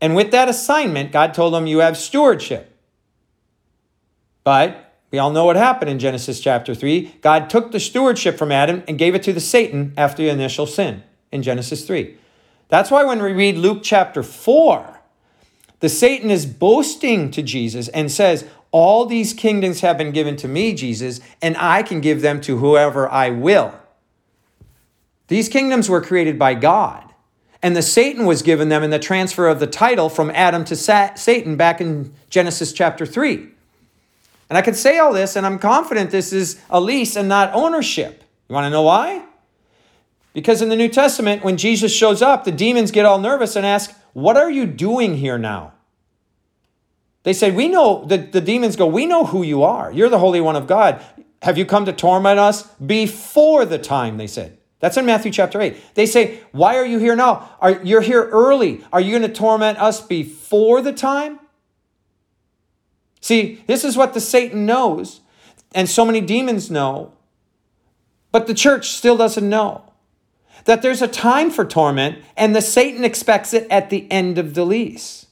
And 0.00 0.14
with 0.14 0.30
that 0.30 0.48
assignment, 0.48 1.12
God 1.12 1.34
told 1.34 1.54
him, 1.54 1.66
You 1.66 1.78
have 1.78 1.96
stewardship. 1.96 2.76
But 4.44 4.91
we 5.12 5.18
all 5.18 5.30
know 5.30 5.44
what 5.44 5.56
happened 5.56 5.90
in 5.90 5.98
Genesis 5.98 6.40
chapter 6.40 6.74
3. 6.74 7.16
God 7.20 7.50
took 7.50 7.70
the 7.70 7.78
stewardship 7.78 8.38
from 8.38 8.50
Adam 8.50 8.82
and 8.88 8.98
gave 8.98 9.14
it 9.14 9.22
to 9.24 9.32
the 9.34 9.40
Satan 9.40 9.92
after 9.94 10.22
the 10.22 10.30
initial 10.30 10.66
sin 10.66 11.02
in 11.30 11.42
Genesis 11.42 11.86
3. 11.86 12.16
That's 12.68 12.90
why 12.90 13.04
when 13.04 13.22
we 13.22 13.32
read 13.32 13.58
Luke 13.58 13.80
chapter 13.82 14.22
4, 14.22 15.00
the 15.80 15.90
Satan 15.90 16.30
is 16.30 16.46
boasting 16.46 17.30
to 17.32 17.42
Jesus 17.42 17.88
and 17.88 18.10
says, 18.10 18.48
All 18.70 19.04
these 19.04 19.34
kingdoms 19.34 19.82
have 19.82 19.98
been 19.98 20.12
given 20.12 20.34
to 20.36 20.48
me, 20.48 20.72
Jesus, 20.72 21.20
and 21.42 21.58
I 21.58 21.82
can 21.82 22.00
give 22.00 22.22
them 22.22 22.40
to 22.42 22.56
whoever 22.56 23.06
I 23.10 23.28
will. 23.28 23.74
These 25.28 25.50
kingdoms 25.50 25.90
were 25.90 26.00
created 26.00 26.38
by 26.38 26.54
God, 26.54 27.12
and 27.62 27.76
the 27.76 27.82
Satan 27.82 28.24
was 28.24 28.40
given 28.40 28.70
them 28.70 28.82
in 28.82 28.90
the 28.90 28.98
transfer 28.98 29.46
of 29.46 29.60
the 29.60 29.66
title 29.66 30.08
from 30.08 30.30
Adam 30.30 30.64
to 30.64 30.74
Satan 30.76 31.56
back 31.56 31.82
in 31.82 32.14
Genesis 32.30 32.72
chapter 32.72 33.04
3. 33.04 33.48
And 34.52 34.58
I 34.58 34.60
can 34.60 34.74
say 34.74 34.98
all 34.98 35.14
this, 35.14 35.34
and 35.34 35.46
I'm 35.46 35.58
confident 35.58 36.10
this 36.10 36.30
is 36.30 36.60
a 36.68 36.78
lease 36.78 37.16
and 37.16 37.26
not 37.26 37.54
ownership. 37.54 38.22
You 38.50 38.54
want 38.54 38.66
to 38.66 38.70
know 38.70 38.82
why? 38.82 39.24
Because 40.34 40.60
in 40.60 40.68
the 40.68 40.76
New 40.76 40.90
Testament, 40.90 41.42
when 41.42 41.56
Jesus 41.56 41.90
shows 41.90 42.20
up, 42.20 42.44
the 42.44 42.52
demons 42.52 42.90
get 42.90 43.06
all 43.06 43.18
nervous 43.18 43.56
and 43.56 43.64
ask, 43.64 43.96
What 44.12 44.36
are 44.36 44.50
you 44.50 44.66
doing 44.66 45.16
here 45.16 45.38
now? 45.38 45.72
They 47.22 47.32
said, 47.32 47.56
We 47.56 47.66
know, 47.66 48.04
the, 48.04 48.18
the 48.18 48.42
demons 48.42 48.76
go, 48.76 48.86
We 48.86 49.06
know 49.06 49.24
who 49.24 49.42
you 49.42 49.62
are. 49.62 49.90
You're 49.90 50.10
the 50.10 50.18
Holy 50.18 50.42
One 50.42 50.56
of 50.56 50.66
God. 50.66 51.02
Have 51.40 51.56
you 51.56 51.64
come 51.64 51.86
to 51.86 51.92
torment 51.94 52.38
us 52.38 52.64
before 52.74 53.64
the 53.64 53.78
time? 53.78 54.18
They 54.18 54.26
said. 54.26 54.58
That's 54.80 54.98
in 54.98 55.06
Matthew 55.06 55.32
chapter 55.32 55.62
8. 55.62 55.94
They 55.94 56.04
say, 56.04 56.40
Why 56.52 56.76
are 56.76 56.84
you 56.84 56.98
here 56.98 57.16
now? 57.16 57.56
Are, 57.58 57.82
you're 57.82 58.02
here 58.02 58.28
early. 58.28 58.84
Are 58.92 59.00
you 59.00 59.18
going 59.18 59.32
to 59.32 59.34
torment 59.34 59.78
us 59.78 60.02
before 60.02 60.82
the 60.82 60.92
time? 60.92 61.38
See, 63.22 63.64
this 63.66 63.84
is 63.84 63.96
what 63.96 64.12
the 64.12 64.20
Satan 64.20 64.66
knows, 64.66 65.22
and 65.74 65.88
so 65.88 66.04
many 66.04 66.20
demons 66.20 66.70
know, 66.70 67.14
but 68.30 68.46
the 68.46 68.54
church 68.54 68.90
still 68.90 69.16
doesn't 69.16 69.48
know 69.48 69.84
that 70.66 70.82
there's 70.82 71.00
a 71.00 71.08
time 71.08 71.50
for 71.50 71.64
torment, 71.64 72.18
and 72.36 72.54
the 72.54 72.60
Satan 72.60 73.04
expects 73.04 73.54
it 73.54 73.66
at 73.70 73.88
the 73.88 74.06
end 74.12 74.36
of 74.36 74.52
the 74.52 74.64
lease. 74.64 75.26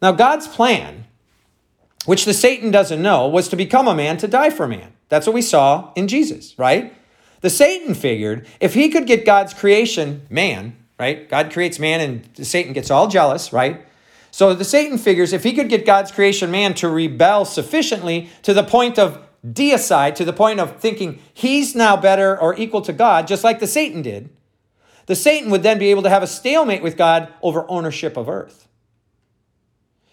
Now, 0.00 0.12
God's 0.12 0.46
plan 0.46 1.02
which 2.04 2.24
the 2.24 2.34
Satan 2.34 2.70
doesn't 2.70 3.00
know, 3.00 3.28
was 3.28 3.48
to 3.48 3.56
become 3.56 3.86
a 3.86 3.94
man 3.94 4.16
to 4.18 4.28
die 4.28 4.50
for 4.50 4.66
man. 4.66 4.92
That's 5.08 5.26
what 5.26 5.34
we 5.34 5.42
saw 5.42 5.92
in 5.94 6.08
Jesus, 6.08 6.58
right? 6.58 6.94
The 7.40 7.50
Satan 7.50 7.94
figured 7.94 8.46
if 8.60 8.74
he 8.74 8.88
could 8.88 9.06
get 9.06 9.24
God's 9.24 9.54
creation, 9.54 10.26
man, 10.28 10.76
right? 10.98 11.28
God 11.28 11.52
creates 11.52 11.78
man 11.78 12.00
and 12.00 12.46
Satan 12.46 12.72
gets 12.72 12.90
all 12.90 13.08
jealous, 13.08 13.52
right? 13.52 13.84
So 14.32 14.54
the 14.54 14.64
Satan 14.64 14.96
figures 14.96 15.34
if 15.34 15.44
he 15.44 15.52
could 15.52 15.68
get 15.68 15.84
God's 15.84 16.10
creation 16.10 16.50
man 16.50 16.72
to 16.74 16.88
rebel 16.88 17.44
sufficiently 17.44 18.30
to 18.42 18.54
the 18.54 18.64
point 18.64 18.98
of 18.98 19.22
deicide, 19.46 20.14
to 20.14 20.24
the 20.24 20.32
point 20.32 20.58
of 20.58 20.78
thinking 20.78 21.20
he's 21.34 21.74
now 21.74 21.98
better 21.98 22.40
or 22.40 22.56
equal 22.56 22.80
to 22.82 22.94
God, 22.94 23.28
just 23.28 23.44
like 23.44 23.60
the 23.60 23.66
Satan 23.66 24.00
did, 24.00 24.30
the 25.04 25.14
Satan 25.14 25.50
would 25.50 25.62
then 25.62 25.78
be 25.78 25.90
able 25.90 26.02
to 26.02 26.08
have 26.08 26.22
a 26.22 26.26
stalemate 26.26 26.82
with 26.82 26.96
God 26.96 27.30
over 27.42 27.70
ownership 27.70 28.16
of 28.16 28.28
earth. 28.28 28.68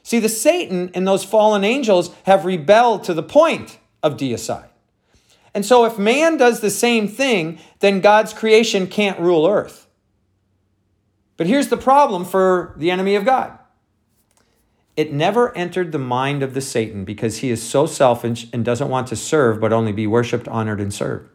See, 0.04 0.20
the 0.20 0.28
Satan 0.28 0.92
and 0.94 1.08
those 1.08 1.24
fallen 1.24 1.64
angels 1.64 2.14
have 2.24 2.44
rebelled 2.44 3.06
to 3.06 3.14
the 3.14 3.24
point 3.24 3.80
of 4.04 4.18
deicide. 4.18 4.70
And 5.54 5.66
so, 5.66 5.86
if 5.86 5.98
man 5.98 6.36
does 6.36 6.60
the 6.60 6.70
same 6.70 7.08
thing, 7.08 7.60
then 7.80 8.02
God's 8.02 8.34
creation 8.34 8.88
can't 8.88 9.20
rule 9.20 9.48
earth. 9.48 9.88
But 11.38 11.48
here's 11.48 11.70
the 11.70 11.78
problem 11.78 12.26
for 12.26 12.74
the 12.76 12.92
enemy 12.92 13.16
of 13.16 13.24
God 13.24 13.59
it 15.00 15.14
never 15.14 15.56
entered 15.56 15.94
the 15.94 15.98
mind 15.98 16.44
of 16.44 16.54
the 16.54 16.60
Satan 16.60 17.06
because 17.06 17.38
he 17.38 17.50
is 17.50 17.64
so 17.64 17.86
selfish 17.86 18.48
and 18.52 18.66
doesn't 18.66 18.90
want 18.90 19.08
to 19.08 19.16
serve, 19.16 19.62
but 19.62 19.72
only 19.72 19.94
be 19.94 20.06
worshiped, 20.06 20.46
honored, 20.50 20.82
and 20.82 20.94
served. 20.94 21.30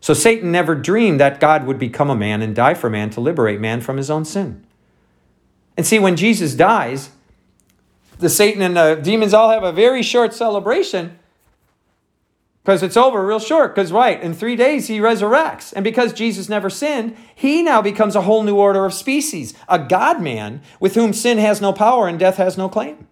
So 0.00 0.14
Satan 0.14 0.50
never 0.50 0.74
dreamed 0.74 1.20
that 1.20 1.38
God 1.38 1.66
would 1.66 1.78
become 1.78 2.08
a 2.08 2.16
man 2.16 2.40
and 2.40 2.56
die 2.56 2.72
for 2.72 2.88
man 2.88 3.10
to 3.10 3.20
liberate 3.20 3.60
man 3.60 3.82
from 3.82 3.98
his 3.98 4.10
own 4.10 4.24
sin. 4.24 4.64
And 5.76 5.86
see, 5.86 5.98
when 5.98 6.16
Jesus 6.16 6.54
dies, 6.54 7.10
the 8.20 8.30
Satan 8.30 8.62
and 8.62 8.74
the 8.74 8.94
demons 8.94 9.34
all 9.34 9.50
have 9.50 9.64
a 9.64 9.72
very 9.72 10.02
short 10.02 10.32
celebration 10.32 11.18
because 12.64 12.82
it's 12.82 12.96
over 12.96 13.24
real 13.24 13.38
short. 13.38 13.74
Because, 13.74 13.92
right, 13.92 14.20
in 14.22 14.32
three 14.32 14.56
days 14.56 14.86
he 14.86 14.98
resurrects. 14.98 15.74
And 15.74 15.84
because 15.84 16.14
Jesus 16.14 16.48
never 16.48 16.70
sinned, 16.70 17.14
he 17.34 17.62
now 17.62 17.82
becomes 17.82 18.16
a 18.16 18.22
whole 18.22 18.42
new 18.42 18.56
order 18.56 18.86
of 18.86 18.94
species, 18.94 19.52
a 19.68 19.78
God 19.78 20.22
man 20.22 20.62
with 20.80 20.94
whom 20.94 21.12
sin 21.12 21.36
has 21.36 21.60
no 21.60 21.74
power 21.74 22.08
and 22.08 22.18
death 22.18 22.38
has 22.38 22.56
no 22.56 22.70
claim. 22.70 23.06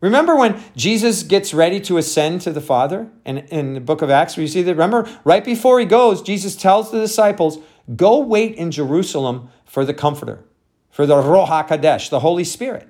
Remember 0.00 0.34
when 0.34 0.62
Jesus 0.74 1.24
gets 1.24 1.52
ready 1.52 1.78
to 1.80 1.98
ascend 1.98 2.40
to 2.42 2.52
the 2.52 2.60
Father 2.60 3.10
And 3.24 3.40
in 3.50 3.74
the 3.74 3.80
book 3.80 4.00
of 4.00 4.08
Acts, 4.08 4.36
you 4.38 4.46
see 4.46 4.62
that? 4.62 4.74
Remember, 4.74 5.08
right 5.24 5.44
before 5.44 5.78
he 5.78 5.86
goes, 5.86 6.22
Jesus 6.22 6.56
tells 6.56 6.90
the 6.90 7.00
disciples, 7.00 7.58
Go 7.94 8.18
wait 8.18 8.56
in 8.56 8.70
Jerusalem 8.70 9.50
for 9.64 9.84
the 9.84 9.94
Comforter, 9.94 10.44
for 10.90 11.06
the 11.06 11.16
Ruach 11.16 11.68
HaKodesh, 11.68 12.08
the 12.08 12.20
Holy 12.20 12.44
Spirit. 12.44 12.88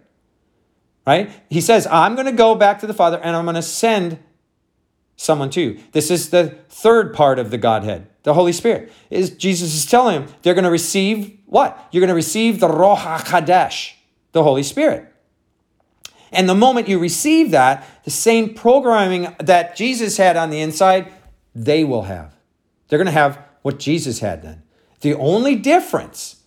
Right? 1.06 1.30
He 1.50 1.60
says, 1.60 1.86
I'm 1.88 2.14
going 2.14 2.26
to 2.26 2.32
go 2.32 2.54
back 2.54 2.78
to 2.80 2.86
the 2.86 2.94
Father 2.94 3.18
and 3.18 3.36
I'm 3.36 3.44
going 3.44 3.56
to 3.56 3.62
send 3.62 4.18
someone 5.16 5.50
too. 5.50 5.80
This 5.92 6.10
is 6.10 6.30
the 6.30 6.58
third 6.68 7.14
part 7.14 7.38
of 7.38 7.50
the 7.50 7.58
Godhead, 7.58 8.06
the 8.22 8.34
Holy 8.34 8.52
Spirit. 8.52 8.92
Is 9.10 9.30
Jesus 9.30 9.74
is 9.74 9.86
telling 9.86 10.20
them 10.20 10.34
they're 10.42 10.54
going 10.54 10.64
to 10.64 10.70
receive 10.70 11.38
what? 11.46 11.88
You're 11.90 12.00
going 12.00 12.08
to 12.08 12.14
receive 12.14 12.60
the 12.60 12.68
Ruach 12.68 12.98
HaKodesh, 12.98 13.94
the 14.32 14.42
Holy 14.42 14.62
Spirit. 14.62 15.12
And 16.32 16.48
the 16.48 16.54
moment 16.54 16.88
you 16.88 16.98
receive 16.98 17.50
that, 17.52 17.86
the 18.04 18.10
same 18.10 18.52
programming 18.54 19.34
that 19.38 19.76
Jesus 19.76 20.16
had 20.16 20.36
on 20.36 20.50
the 20.50 20.60
inside, 20.60 21.10
they 21.54 21.84
will 21.84 22.02
have. 22.02 22.34
They're 22.88 22.98
going 22.98 23.06
to 23.06 23.12
have 23.12 23.38
what 23.62 23.78
Jesus 23.78 24.20
had 24.20 24.42
then. 24.42 24.62
The 25.00 25.14
only 25.14 25.56
difference 25.56 26.42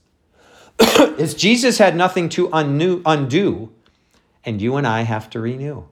is 1.17 1.33
Jesus 1.33 1.77
had 1.77 1.95
nothing 1.95 2.29
to 2.29 2.49
undo, 2.53 3.01
undo, 3.05 3.71
and 4.45 4.61
you 4.61 4.75
and 4.75 4.85
I 4.85 5.01
have 5.01 5.29
to 5.31 5.39
renew. 5.39 5.85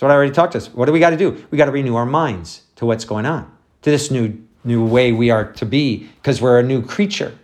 That's 0.00 0.08
what 0.08 0.12
I 0.12 0.14
already 0.14 0.32
talked 0.32 0.52
to 0.52 0.58
us. 0.58 0.72
What 0.72 0.86
do 0.86 0.92
we 0.92 0.98
got 0.98 1.10
to 1.10 1.16
do? 1.18 1.44
We 1.50 1.58
got 1.58 1.66
to 1.66 1.72
renew 1.72 1.94
our 1.94 2.06
minds 2.06 2.62
to 2.76 2.86
what's 2.86 3.04
going 3.04 3.26
on, 3.26 3.54
to 3.82 3.90
this 3.90 4.10
new 4.10 4.42
new 4.64 4.82
way 4.82 5.12
we 5.12 5.28
are 5.28 5.52
to 5.52 5.66
be, 5.66 6.08
because 6.16 6.40
we're 6.40 6.58
a 6.58 6.62
new 6.62 6.80
creature. 6.82 7.36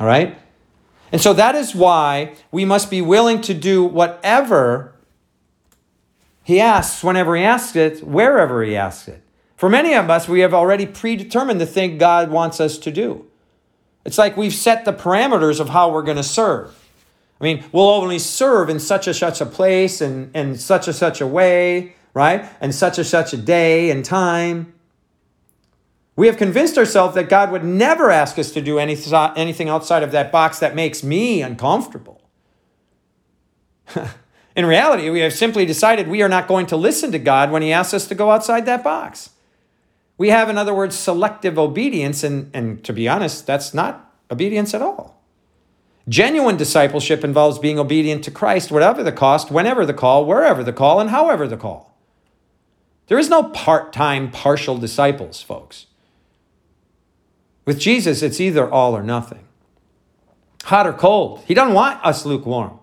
All 0.00 0.06
right? 0.08 0.36
And 1.12 1.20
so 1.20 1.32
that 1.32 1.54
is 1.54 1.72
why 1.72 2.34
we 2.50 2.64
must 2.64 2.90
be 2.90 3.00
willing 3.00 3.40
to 3.42 3.54
do 3.54 3.84
whatever 3.84 4.96
he 6.42 6.60
asks 6.60 7.04
whenever 7.04 7.36
he 7.36 7.44
asks 7.44 7.76
it, 7.76 8.02
wherever 8.02 8.64
he 8.64 8.74
asks 8.74 9.06
it. 9.06 9.22
For 9.56 9.68
many 9.68 9.94
of 9.94 10.10
us, 10.10 10.28
we 10.28 10.40
have 10.40 10.54
already 10.54 10.86
predetermined 10.86 11.60
the 11.60 11.66
thing 11.66 11.98
God 11.98 12.32
wants 12.32 12.58
us 12.58 12.78
to 12.78 12.90
do. 12.90 13.26
It's 14.04 14.18
like 14.18 14.36
we've 14.36 14.52
set 14.52 14.84
the 14.84 14.92
parameters 14.92 15.60
of 15.60 15.68
how 15.68 15.92
we're 15.92 16.02
going 16.02 16.16
to 16.16 16.24
serve. 16.24 16.83
I 17.44 17.46
mean, 17.46 17.64
we'll 17.72 17.90
only 17.90 18.18
serve 18.18 18.70
in 18.70 18.80
such 18.80 19.06
a 19.06 19.12
such 19.12 19.42
a 19.42 19.44
place 19.44 20.00
and, 20.00 20.34
in 20.34 20.56
such 20.56 20.88
a 20.88 20.94
such 20.94 21.20
a 21.20 21.26
way, 21.26 21.94
right? 22.14 22.48
And 22.58 22.74
such 22.74 22.98
a 22.98 23.04
such 23.04 23.34
a 23.34 23.36
day 23.36 23.90
and 23.90 24.02
time. 24.02 24.72
We 26.16 26.26
have 26.26 26.38
convinced 26.38 26.78
ourselves 26.78 27.14
that 27.16 27.28
God 27.28 27.52
would 27.52 27.62
never 27.62 28.10
ask 28.10 28.38
us 28.38 28.50
to 28.52 28.62
do 28.62 28.78
anything 28.78 29.68
outside 29.68 30.02
of 30.02 30.10
that 30.12 30.32
box 30.32 30.58
that 30.60 30.74
makes 30.74 31.02
me 31.02 31.42
uncomfortable. 31.42 32.22
in 34.56 34.64
reality, 34.64 35.10
we 35.10 35.20
have 35.20 35.34
simply 35.34 35.66
decided 35.66 36.08
we 36.08 36.22
are 36.22 36.30
not 36.30 36.48
going 36.48 36.64
to 36.68 36.78
listen 36.78 37.12
to 37.12 37.18
God 37.18 37.50
when 37.50 37.60
He 37.60 37.74
asks 37.74 37.92
us 37.92 38.06
to 38.08 38.14
go 38.14 38.30
outside 38.30 38.64
that 38.64 38.82
box. 38.82 39.30
We 40.16 40.30
have, 40.30 40.48
in 40.48 40.56
other 40.56 40.72
words, 40.72 40.96
selective 40.96 41.58
obedience, 41.58 42.24
and, 42.24 42.50
and 42.54 42.82
to 42.84 42.94
be 42.94 43.06
honest, 43.06 43.46
that's 43.46 43.74
not 43.74 44.14
obedience 44.30 44.72
at 44.72 44.80
all. 44.80 45.13
Genuine 46.08 46.56
discipleship 46.56 47.24
involves 47.24 47.58
being 47.58 47.78
obedient 47.78 48.22
to 48.24 48.30
Christ, 48.30 48.70
whatever 48.70 49.02
the 49.02 49.12
cost, 49.12 49.50
whenever 49.50 49.86
the 49.86 49.94
call, 49.94 50.26
wherever 50.26 50.62
the 50.62 50.72
call, 50.72 51.00
and 51.00 51.10
however 51.10 51.48
the 51.48 51.56
call. 51.56 51.96
There 53.06 53.18
is 53.18 53.30
no 53.30 53.44
part 53.44 53.92
time, 53.92 54.30
partial 54.30 54.76
disciples, 54.76 55.42
folks. 55.42 55.86
With 57.64 57.78
Jesus, 57.78 58.22
it's 58.22 58.40
either 58.40 58.70
all 58.70 58.94
or 58.96 59.02
nothing. 59.02 59.46
Hot 60.64 60.86
or 60.86 60.92
cold. 60.92 61.42
He 61.46 61.54
doesn't 61.54 61.74
want 61.74 62.04
us 62.04 62.26
lukewarm. 62.26 62.78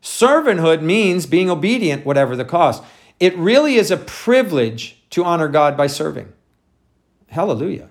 Servanthood 0.00 0.82
means 0.82 1.26
being 1.26 1.50
obedient, 1.50 2.06
whatever 2.06 2.36
the 2.36 2.44
cost. 2.44 2.82
It 3.18 3.36
really 3.36 3.74
is 3.74 3.90
a 3.90 3.96
privilege 3.96 5.02
to 5.10 5.24
honor 5.24 5.48
God 5.48 5.76
by 5.76 5.88
serving. 5.88 6.32
Hallelujah. 7.28 7.90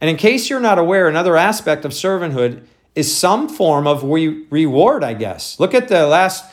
And 0.00 0.10
in 0.10 0.16
case 0.16 0.48
you're 0.48 0.60
not 0.60 0.78
aware, 0.78 1.08
another 1.08 1.36
aspect 1.36 1.84
of 1.84 1.92
servanthood 1.92 2.64
is 2.94 3.14
some 3.14 3.48
form 3.48 3.86
of 3.86 4.02
re- 4.04 4.44
reward, 4.50 5.04
I 5.04 5.14
guess. 5.14 5.58
Look 5.60 5.74
at 5.74 5.88
the 5.88 6.06
last 6.06 6.44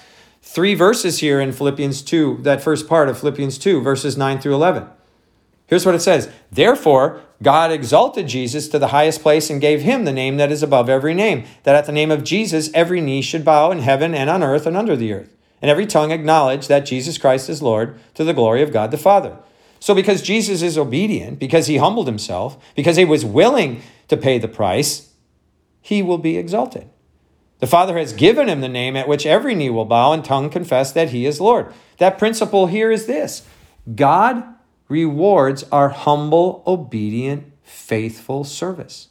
three 0.42 0.76
verses 0.76 1.20
here 1.20 1.42
in 1.42 1.52
Philippians 1.52 2.02
2, 2.02 2.40
that 2.42 2.62
first 2.62 2.88
part 2.88 3.10
of 3.10 3.20
Philippians 3.20 3.58
2, 3.58 3.82
verses 3.82 4.18
9 4.18 4.40
through 4.40 4.56
11. 4.56 4.88
Here's 5.68 5.86
what 5.86 5.96
it 5.96 6.02
says 6.02 6.32
Therefore, 6.52 7.22
God 7.44 7.72
exalted 7.72 8.28
Jesus 8.28 8.68
to 8.70 8.80
the 8.80 8.88
highest 8.88 9.22
place 9.22 9.50
and 9.50 9.62
gave 9.62 9.82
him 9.82 10.06
the 10.06 10.14
name 10.14 10.38
that 10.38 10.52
is 10.52 10.64
above 10.64 10.90
every 10.90 11.14
name, 11.14 11.46
that 11.64 11.76
at 11.76 11.86
the 11.86 11.92
name 11.92 12.10
of 12.10 12.24
Jesus 12.24 12.72
every 12.74 13.02
knee 13.02 13.22
should 13.22 13.46
bow 13.46 13.70
in 13.72 13.80
heaven 13.80 14.16
and 14.16 14.30
on 14.30 14.42
earth 14.42 14.66
and 14.66 14.78
under 14.78 14.96
the 14.96 15.14
earth, 15.14 15.36
and 15.62 15.70
every 15.70 15.86
tongue 15.86 16.12
acknowledge 16.12 16.68
that 16.68 16.86
Jesus 16.86 17.18
Christ 17.18 17.50
is 17.50 17.62
Lord 17.62 18.00
to 18.16 18.24
the 18.24 18.34
glory 18.34 18.64
of 18.64 18.72
God 18.72 18.92
the 18.92 18.98
Father. 18.98 19.38
So, 19.80 19.94
because 19.94 20.24
Jesus 20.24 20.64
is 20.64 20.78
obedient, 20.78 21.38
because 21.38 21.68
he 21.68 21.78
humbled 21.78 22.08
himself, 22.08 22.58
because 22.74 22.96
he 22.96 23.06
was 23.06 23.24
willing 23.24 23.84
to 24.08 24.18
pay 24.18 24.40
the 24.40 24.48
price, 24.48 25.07
he 25.88 26.02
will 26.02 26.18
be 26.18 26.36
exalted. 26.36 26.90
The 27.60 27.66
Father 27.66 27.98
has 27.98 28.12
given 28.12 28.50
him 28.50 28.60
the 28.60 28.68
name 28.68 28.98
at 28.98 29.08
which 29.08 29.26
every 29.26 29.56
knee 29.56 29.70
will 29.70 29.86
bow 29.86 30.12
and 30.12 30.24
tongue 30.24 30.50
confess 30.50 30.92
that 30.92 31.12
he 31.12 31.26
is 31.26 31.40
Lord. 31.40 31.74
That 31.98 32.18
principle 32.18 32.68
here 32.68 32.92
is 32.92 33.06
this 33.06 33.48
God 33.96 34.44
rewards 34.90 35.64
our 35.72 35.88
humble, 35.88 36.62
obedient, 36.68 37.54
faithful 37.64 38.44
service. 38.44 39.08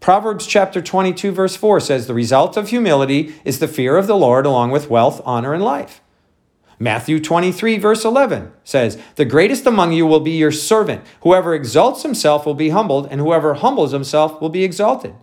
Proverbs 0.00 0.48
chapter 0.48 0.82
22, 0.82 1.30
verse 1.30 1.54
4 1.54 1.78
says, 1.78 2.08
The 2.08 2.14
result 2.14 2.56
of 2.56 2.70
humility 2.70 3.36
is 3.44 3.60
the 3.60 3.68
fear 3.68 3.96
of 3.96 4.08
the 4.08 4.16
Lord, 4.16 4.46
along 4.46 4.72
with 4.72 4.90
wealth, 4.90 5.22
honor, 5.24 5.54
and 5.54 5.62
life. 5.62 6.00
Matthew 6.80 7.20
23, 7.20 7.78
verse 7.78 8.04
11 8.04 8.50
says, 8.64 9.00
The 9.14 9.24
greatest 9.24 9.64
among 9.64 9.92
you 9.92 10.06
will 10.06 10.20
be 10.20 10.32
your 10.32 10.52
servant. 10.52 11.04
Whoever 11.20 11.54
exalts 11.54 12.02
himself 12.02 12.46
will 12.46 12.54
be 12.54 12.70
humbled, 12.70 13.06
and 13.12 13.20
whoever 13.20 13.54
humbles 13.54 13.92
himself 13.92 14.40
will 14.40 14.48
be 14.48 14.64
exalted. 14.64 15.14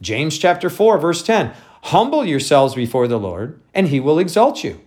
James 0.00 0.38
chapter 0.38 0.70
4, 0.70 0.98
verse 0.98 1.22
10 1.22 1.52
Humble 1.84 2.24
yourselves 2.24 2.74
before 2.74 3.08
the 3.08 3.18
Lord, 3.18 3.58
and 3.74 3.88
he 3.88 4.00
will 4.00 4.18
exalt 4.18 4.62
you. 4.62 4.80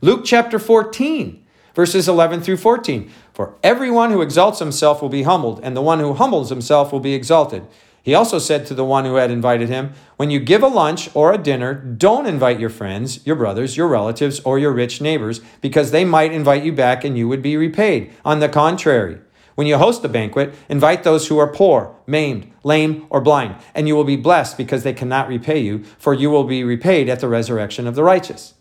Luke 0.00 0.22
chapter 0.24 0.58
14, 0.58 1.44
verses 1.74 2.08
11 2.08 2.40
through 2.40 2.56
14. 2.56 3.10
For 3.34 3.54
everyone 3.62 4.10
who 4.10 4.22
exalts 4.22 4.58
himself 4.58 5.02
will 5.02 5.10
be 5.10 5.22
humbled, 5.24 5.60
and 5.62 5.76
the 5.76 5.82
one 5.82 6.00
who 6.00 6.14
humbles 6.14 6.48
himself 6.48 6.92
will 6.92 7.00
be 7.00 7.14
exalted. 7.14 7.66
He 8.02 8.14
also 8.14 8.38
said 8.38 8.64
to 8.66 8.74
the 8.74 8.84
one 8.84 9.04
who 9.04 9.16
had 9.16 9.30
invited 9.30 9.68
him, 9.68 9.92
When 10.16 10.30
you 10.30 10.40
give 10.40 10.62
a 10.62 10.68
lunch 10.68 11.10
or 11.14 11.32
a 11.32 11.38
dinner, 11.38 11.74
don't 11.74 12.26
invite 12.26 12.58
your 12.58 12.70
friends, 12.70 13.24
your 13.26 13.36
brothers, 13.36 13.76
your 13.76 13.88
relatives, 13.88 14.40
or 14.40 14.58
your 14.58 14.72
rich 14.72 15.02
neighbors, 15.02 15.40
because 15.60 15.90
they 15.90 16.04
might 16.04 16.32
invite 16.32 16.64
you 16.64 16.72
back 16.72 17.04
and 17.04 17.18
you 17.18 17.28
would 17.28 17.42
be 17.42 17.58
repaid. 17.58 18.10
On 18.24 18.40
the 18.40 18.48
contrary, 18.48 19.18
when 19.60 19.66
you 19.66 19.76
host 19.76 20.02
a 20.02 20.08
banquet, 20.08 20.54
invite 20.70 21.04
those 21.04 21.28
who 21.28 21.36
are 21.36 21.46
poor, 21.46 21.94
maimed, 22.06 22.50
lame, 22.64 23.06
or 23.10 23.20
blind, 23.20 23.54
and 23.74 23.86
you 23.86 23.94
will 23.94 24.04
be 24.04 24.16
blessed 24.16 24.56
because 24.56 24.84
they 24.84 24.94
cannot 24.94 25.28
repay 25.28 25.58
you, 25.58 25.84
for 25.98 26.14
you 26.14 26.30
will 26.30 26.44
be 26.44 26.64
repaid 26.64 27.10
at 27.10 27.20
the 27.20 27.28
resurrection 27.28 27.86
of 27.86 27.94
the 27.94 28.02
righteous. 28.02 28.54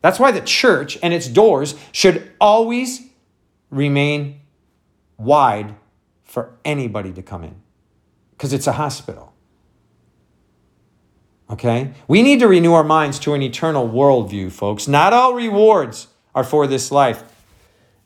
That's 0.00 0.20
why 0.20 0.30
the 0.30 0.40
church 0.40 0.96
and 1.02 1.12
its 1.12 1.26
doors 1.26 1.74
should 1.90 2.30
always 2.40 3.04
remain 3.68 4.42
wide 5.16 5.74
for 6.22 6.56
anybody 6.64 7.12
to 7.14 7.22
come 7.24 7.42
in 7.42 7.56
because 8.30 8.52
it's 8.52 8.68
a 8.68 8.74
hospital. 8.74 9.32
Okay? 11.50 11.94
We 12.06 12.22
need 12.22 12.38
to 12.38 12.46
renew 12.46 12.74
our 12.74 12.84
minds 12.84 13.18
to 13.18 13.34
an 13.34 13.42
eternal 13.42 13.88
worldview, 13.88 14.52
folks. 14.52 14.86
Not 14.86 15.12
all 15.12 15.34
rewards 15.34 16.06
are 16.32 16.44
for 16.44 16.68
this 16.68 16.92
life. 16.92 17.24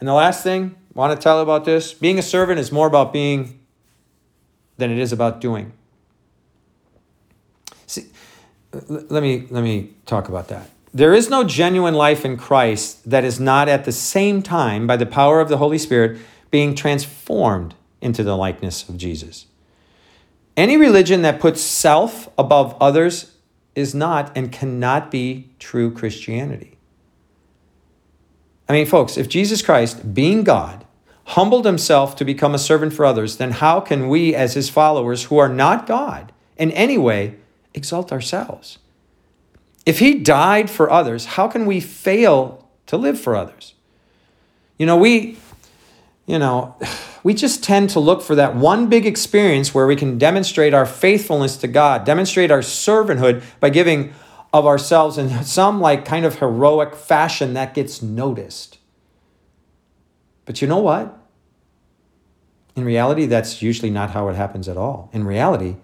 And 0.01 0.09
the 0.09 0.15
last 0.15 0.43
thing 0.43 0.77
want 0.97 1.19
to 1.19 1.23
tell 1.23 1.41
about 1.41 1.65
this 1.65 1.93
being 1.93 2.19
a 2.19 2.23
servant 2.23 2.59
is 2.59 2.73
more 2.73 2.87
about 2.87 3.13
being 3.13 3.61
than 4.79 4.91
it 4.91 4.99
is 4.99 5.13
about 5.13 5.41
doing. 5.41 5.73
See, 7.87 8.07
let 8.73 9.23
me, 9.23 9.47
let 9.51 9.63
me 9.63 9.91
talk 10.07 10.29
about 10.29 10.49
that. 10.49 10.71
There 10.93 11.13
is 11.13 11.29
no 11.29 11.45
genuine 11.45 11.95
life 11.95 12.25
in 12.25 12.39
Christ 12.39 13.09
that 13.09 13.25
is 13.25 13.39
not 13.39 13.69
at 13.69 13.85
the 13.85 13.93
same 13.93 14.43
time, 14.43 14.87
by 14.87 14.97
the 14.97 15.05
power 15.05 15.41
of 15.41 15.51
the 15.51 15.59
Holy 15.59 15.77
Spirit, 15.77 16.19
being 16.51 16.75
transformed 16.75 17.75
into 18.01 18.23
the 18.23 18.37
likeness 18.37 18.89
of 18.89 18.97
Jesus. 18.97 19.47
Any 20.57 20.79
religion 20.79 21.21
that 21.23 21.39
puts 21.39 21.61
self 21.61 22.31
above 22.39 22.75
others 22.81 23.37
is 23.75 23.95
not 23.95 24.35
and 24.35 24.51
cannot 24.51 25.11
be 25.11 25.51
true 25.59 25.91
Christianity. 25.91 26.79
I 28.67 28.73
mean, 28.73 28.87
folks, 28.87 29.19
if 29.19 29.29
Jesus 29.29 29.61
Christ, 29.61 30.15
being 30.15 30.43
God, 30.43 30.86
humbled 31.27 31.67
himself 31.67 32.15
to 32.17 32.25
become 32.25 32.55
a 32.55 32.59
servant 32.59 32.93
for 32.93 33.05
others, 33.05 33.37
then 33.37 33.51
how 33.51 33.81
can 33.81 34.09
we, 34.09 34.35
as 34.35 34.55
his 34.55 34.69
followers 34.69 35.25
who 35.25 35.39
are 35.39 35.49
not 35.49 35.87
God 35.87 36.33
in 36.57 36.71
any 36.71 36.97
way, 36.97 37.35
exalt 37.75 38.13
ourselves? 38.13 38.79
If 39.85 39.99
he 39.99 40.15
died 40.15 40.71
for 40.71 40.91
others, 40.91 41.27
how 41.27 41.49
can 41.49 41.67
we 41.67 41.81
fail 41.81 42.69
to 42.87 42.97
live 42.97 43.21
for 43.21 43.35
others? 43.35 43.75
You 44.79 44.87
know, 44.87 44.97
we, 44.97 45.37
you 46.27 46.39
know, 46.39 46.77
we 47.25 47.35
just 47.35 47.63
tend 47.63 47.91
to 47.91 48.01
look 48.01 48.23
for 48.23 48.37
that 48.37 48.55
one 48.55 48.89
big 48.89 49.05
experience 49.05 49.75
where 49.75 49.87
we 49.87 49.97
can 49.97 50.19
demonstrate 50.19 50.75
our 50.75 50.87
faithfulness 50.87 51.57
to 51.59 51.69
God, 51.69 52.05
demonstrate 52.05 52.53
our 52.53 52.61
servanthood 52.61 53.43
by 53.59 53.71
giving 53.71 54.13
of 54.53 54.65
ourselves 54.65 55.19
in 55.19 55.43
some 55.43 55.81
like 55.81 56.05
kind 56.05 56.25
of 56.25 56.37
heroic 56.37 56.95
fashion 56.95 57.55
that 57.55 57.75
gets 57.75 58.01
noticed. 58.01 58.79
But 60.45 60.63
you 60.63 60.69
know 60.69 60.79
what? 60.79 61.16
In 62.77 62.85
reality, 62.85 63.25
that's 63.25 63.63
usually 63.63 63.91
not 63.91 64.11
how 64.11 64.29
it 64.29 64.37
happens 64.37 64.69
at 64.69 64.77
all. 64.77 65.09
In 65.13 65.25
reality, 65.25 65.77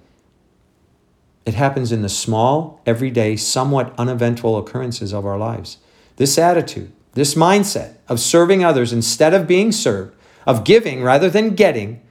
it 1.46 1.54
happens 1.54 1.90
in 1.90 2.02
the 2.02 2.08
small, 2.08 2.80
everyday, 2.86 3.34
somewhat 3.34 3.94
uneventful 3.98 4.58
occurrences 4.58 5.12
of 5.12 5.26
our 5.26 5.38
lives. 5.38 5.78
This 6.16 6.38
attitude, 6.38 6.92
this 7.14 7.34
mindset 7.34 7.96
of 8.08 8.20
serving 8.20 8.62
others 8.62 8.92
instead 8.92 9.32
of 9.32 9.46
being 9.46 9.72
served, 9.72 10.14
of 10.46 10.64
giving 10.64 11.02
rather 11.02 11.30
than 11.30 11.54
getting, 11.54 12.02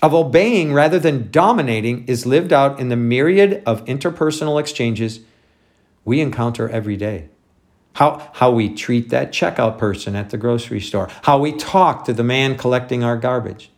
of 0.00 0.14
obeying 0.14 0.72
rather 0.72 0.98
than 0.98 1.30
dominating 1.30 2.04
is 2.06 2.26
lived 2.26 2.52
out 2.52 2.80
in 2.80 2.88
the 2.88 2.96
myriad 2.96 3.62
of 3.66 3.84
interpersonal 3.84 4.58
exchanges 4.58 5.20
we 6.04 6.20
encounter 6.20 6.68
every 6.68 6.96
day. 6.96 7.28
How, 7.94 8.30
how 8.34 8.50
we 8.50 8.74
treat 8.74 9.10
that 9.10 9.32
checkout 9.32 9.78
person 9.78 10.16
at 10.16 10.30
the 10.30 10.38
grocery 10.38 10.80
store, 10.80 11.08
how 11.24 11.38
we 11.38 11.52
talk 11.52 12.06
to 12.06 12.14
the 12.14 12.24
man 12.24 12.56
collecting 12.56 13.04
our 13.04 13.18
garbage. 13.18 13.70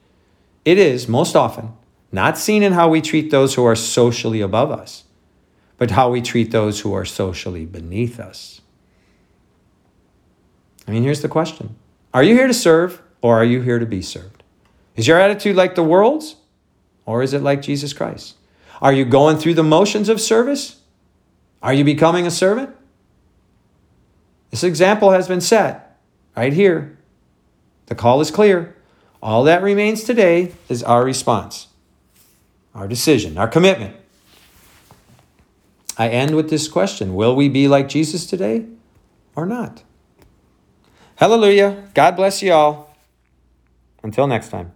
It 0.64 0.79
is, 0.79 1.09
most 1.09 1.37
often, 1.37 1.72
not 2.11 2.38
seen 2.38 2.62
in 2.62 2.72
how 2.72 2.88
we 2.88 3.00
treat 3.00 3.31
those 3.31 3.55
who 3.55 3.64
are 3.64 3.77
socially 3.77 4.40
above 4.40 4.70
us, 4.70 5.05
but 5.77 5.90
how 5.90 6.11
we 6.11 6.22
treat 6.22 6.50
those 6.50 6.81
who 6.81 6.92
are 6.94 7.05
socially 7.05 7.66
beneath 7.66 8.18
us. 8.18 8.61
I 10.87 10.90
mean, 10.90 11.03
here's 11.03 11.22
the 11.22 11.29
question 11.29 11.77
Are 12.12 12.22
you 12.22 12.35
here 12.35 12.46
to 12.46 12.55
serve 12.55 13.03
or 13.20 13.37
are 13.37 13.44
you 13.44 13.62
here 13.62 13.79
to 13.79 13.87
be 13.87 14.03
served? 14.03 14.42
Is 14.96 15.09
your 15.09 15.18
attitude 15.18 15.57
like 15.57 15.74
the 15.74 15.83
world's 15.83 16.37
or 17.05 17.22
is 17.22 17.35
it 17.35 17.42
like 17.42 17.62
Jesus 17.62 17.92
Christ? 17.92 18.37
Are 18.81 18.92
you 18.92 19.05
going 19.05 19.38
through 19.38 19.55
the 19.55 19.62
motions 19.62 20.09
of 20.09 20.20
service? 20.20 20.81
Are 21.62 21.72
you 21.72 21.85
becoming 21.85 22.27
a 22.27 22.31
servant? 22.31 22.74
This 24.50 24.62
example 24.62 25.11
has 25.11 25.27
been 25.27 25.40
set 25.40 25.98
right 26.37 26.53
here. 26.53 26.98
The 27.87 27.94
call 27.94 28.20
is 28.20 28.31
clear. 28.31 28.77
All 29.24 29.44
that 29.44 29.62
remains 29.62 30.04
today 30.04 30.52
is 30.68 30.82
our 30.82 31.02
response, 31.02 31.68
our 32.74 32.87
decision, 32.87 33.38
our 33.38 33.48
commitment. 33.48 33.96
I 35.96 36.10
end 36.10 36.37
with 36.37 36.50
this 36.50 36.68
question 36.68 37.14
Will 37.14 37.34
we 37.34 37.48
be 37.48 37.66
like 37.66 37.88
Jesus 37.88 38.26
today 38.26 38.66
or 39.34 39.46
not? 39.46 39.82
Hallelujah. 41.16 41.88
God 41.94 42.16
bless 42.16 42.42
you 42.42 42.52
all. 42.52 42.94
Until 44.02 44.26
next 44.26 44.50
time. 44.50 44.72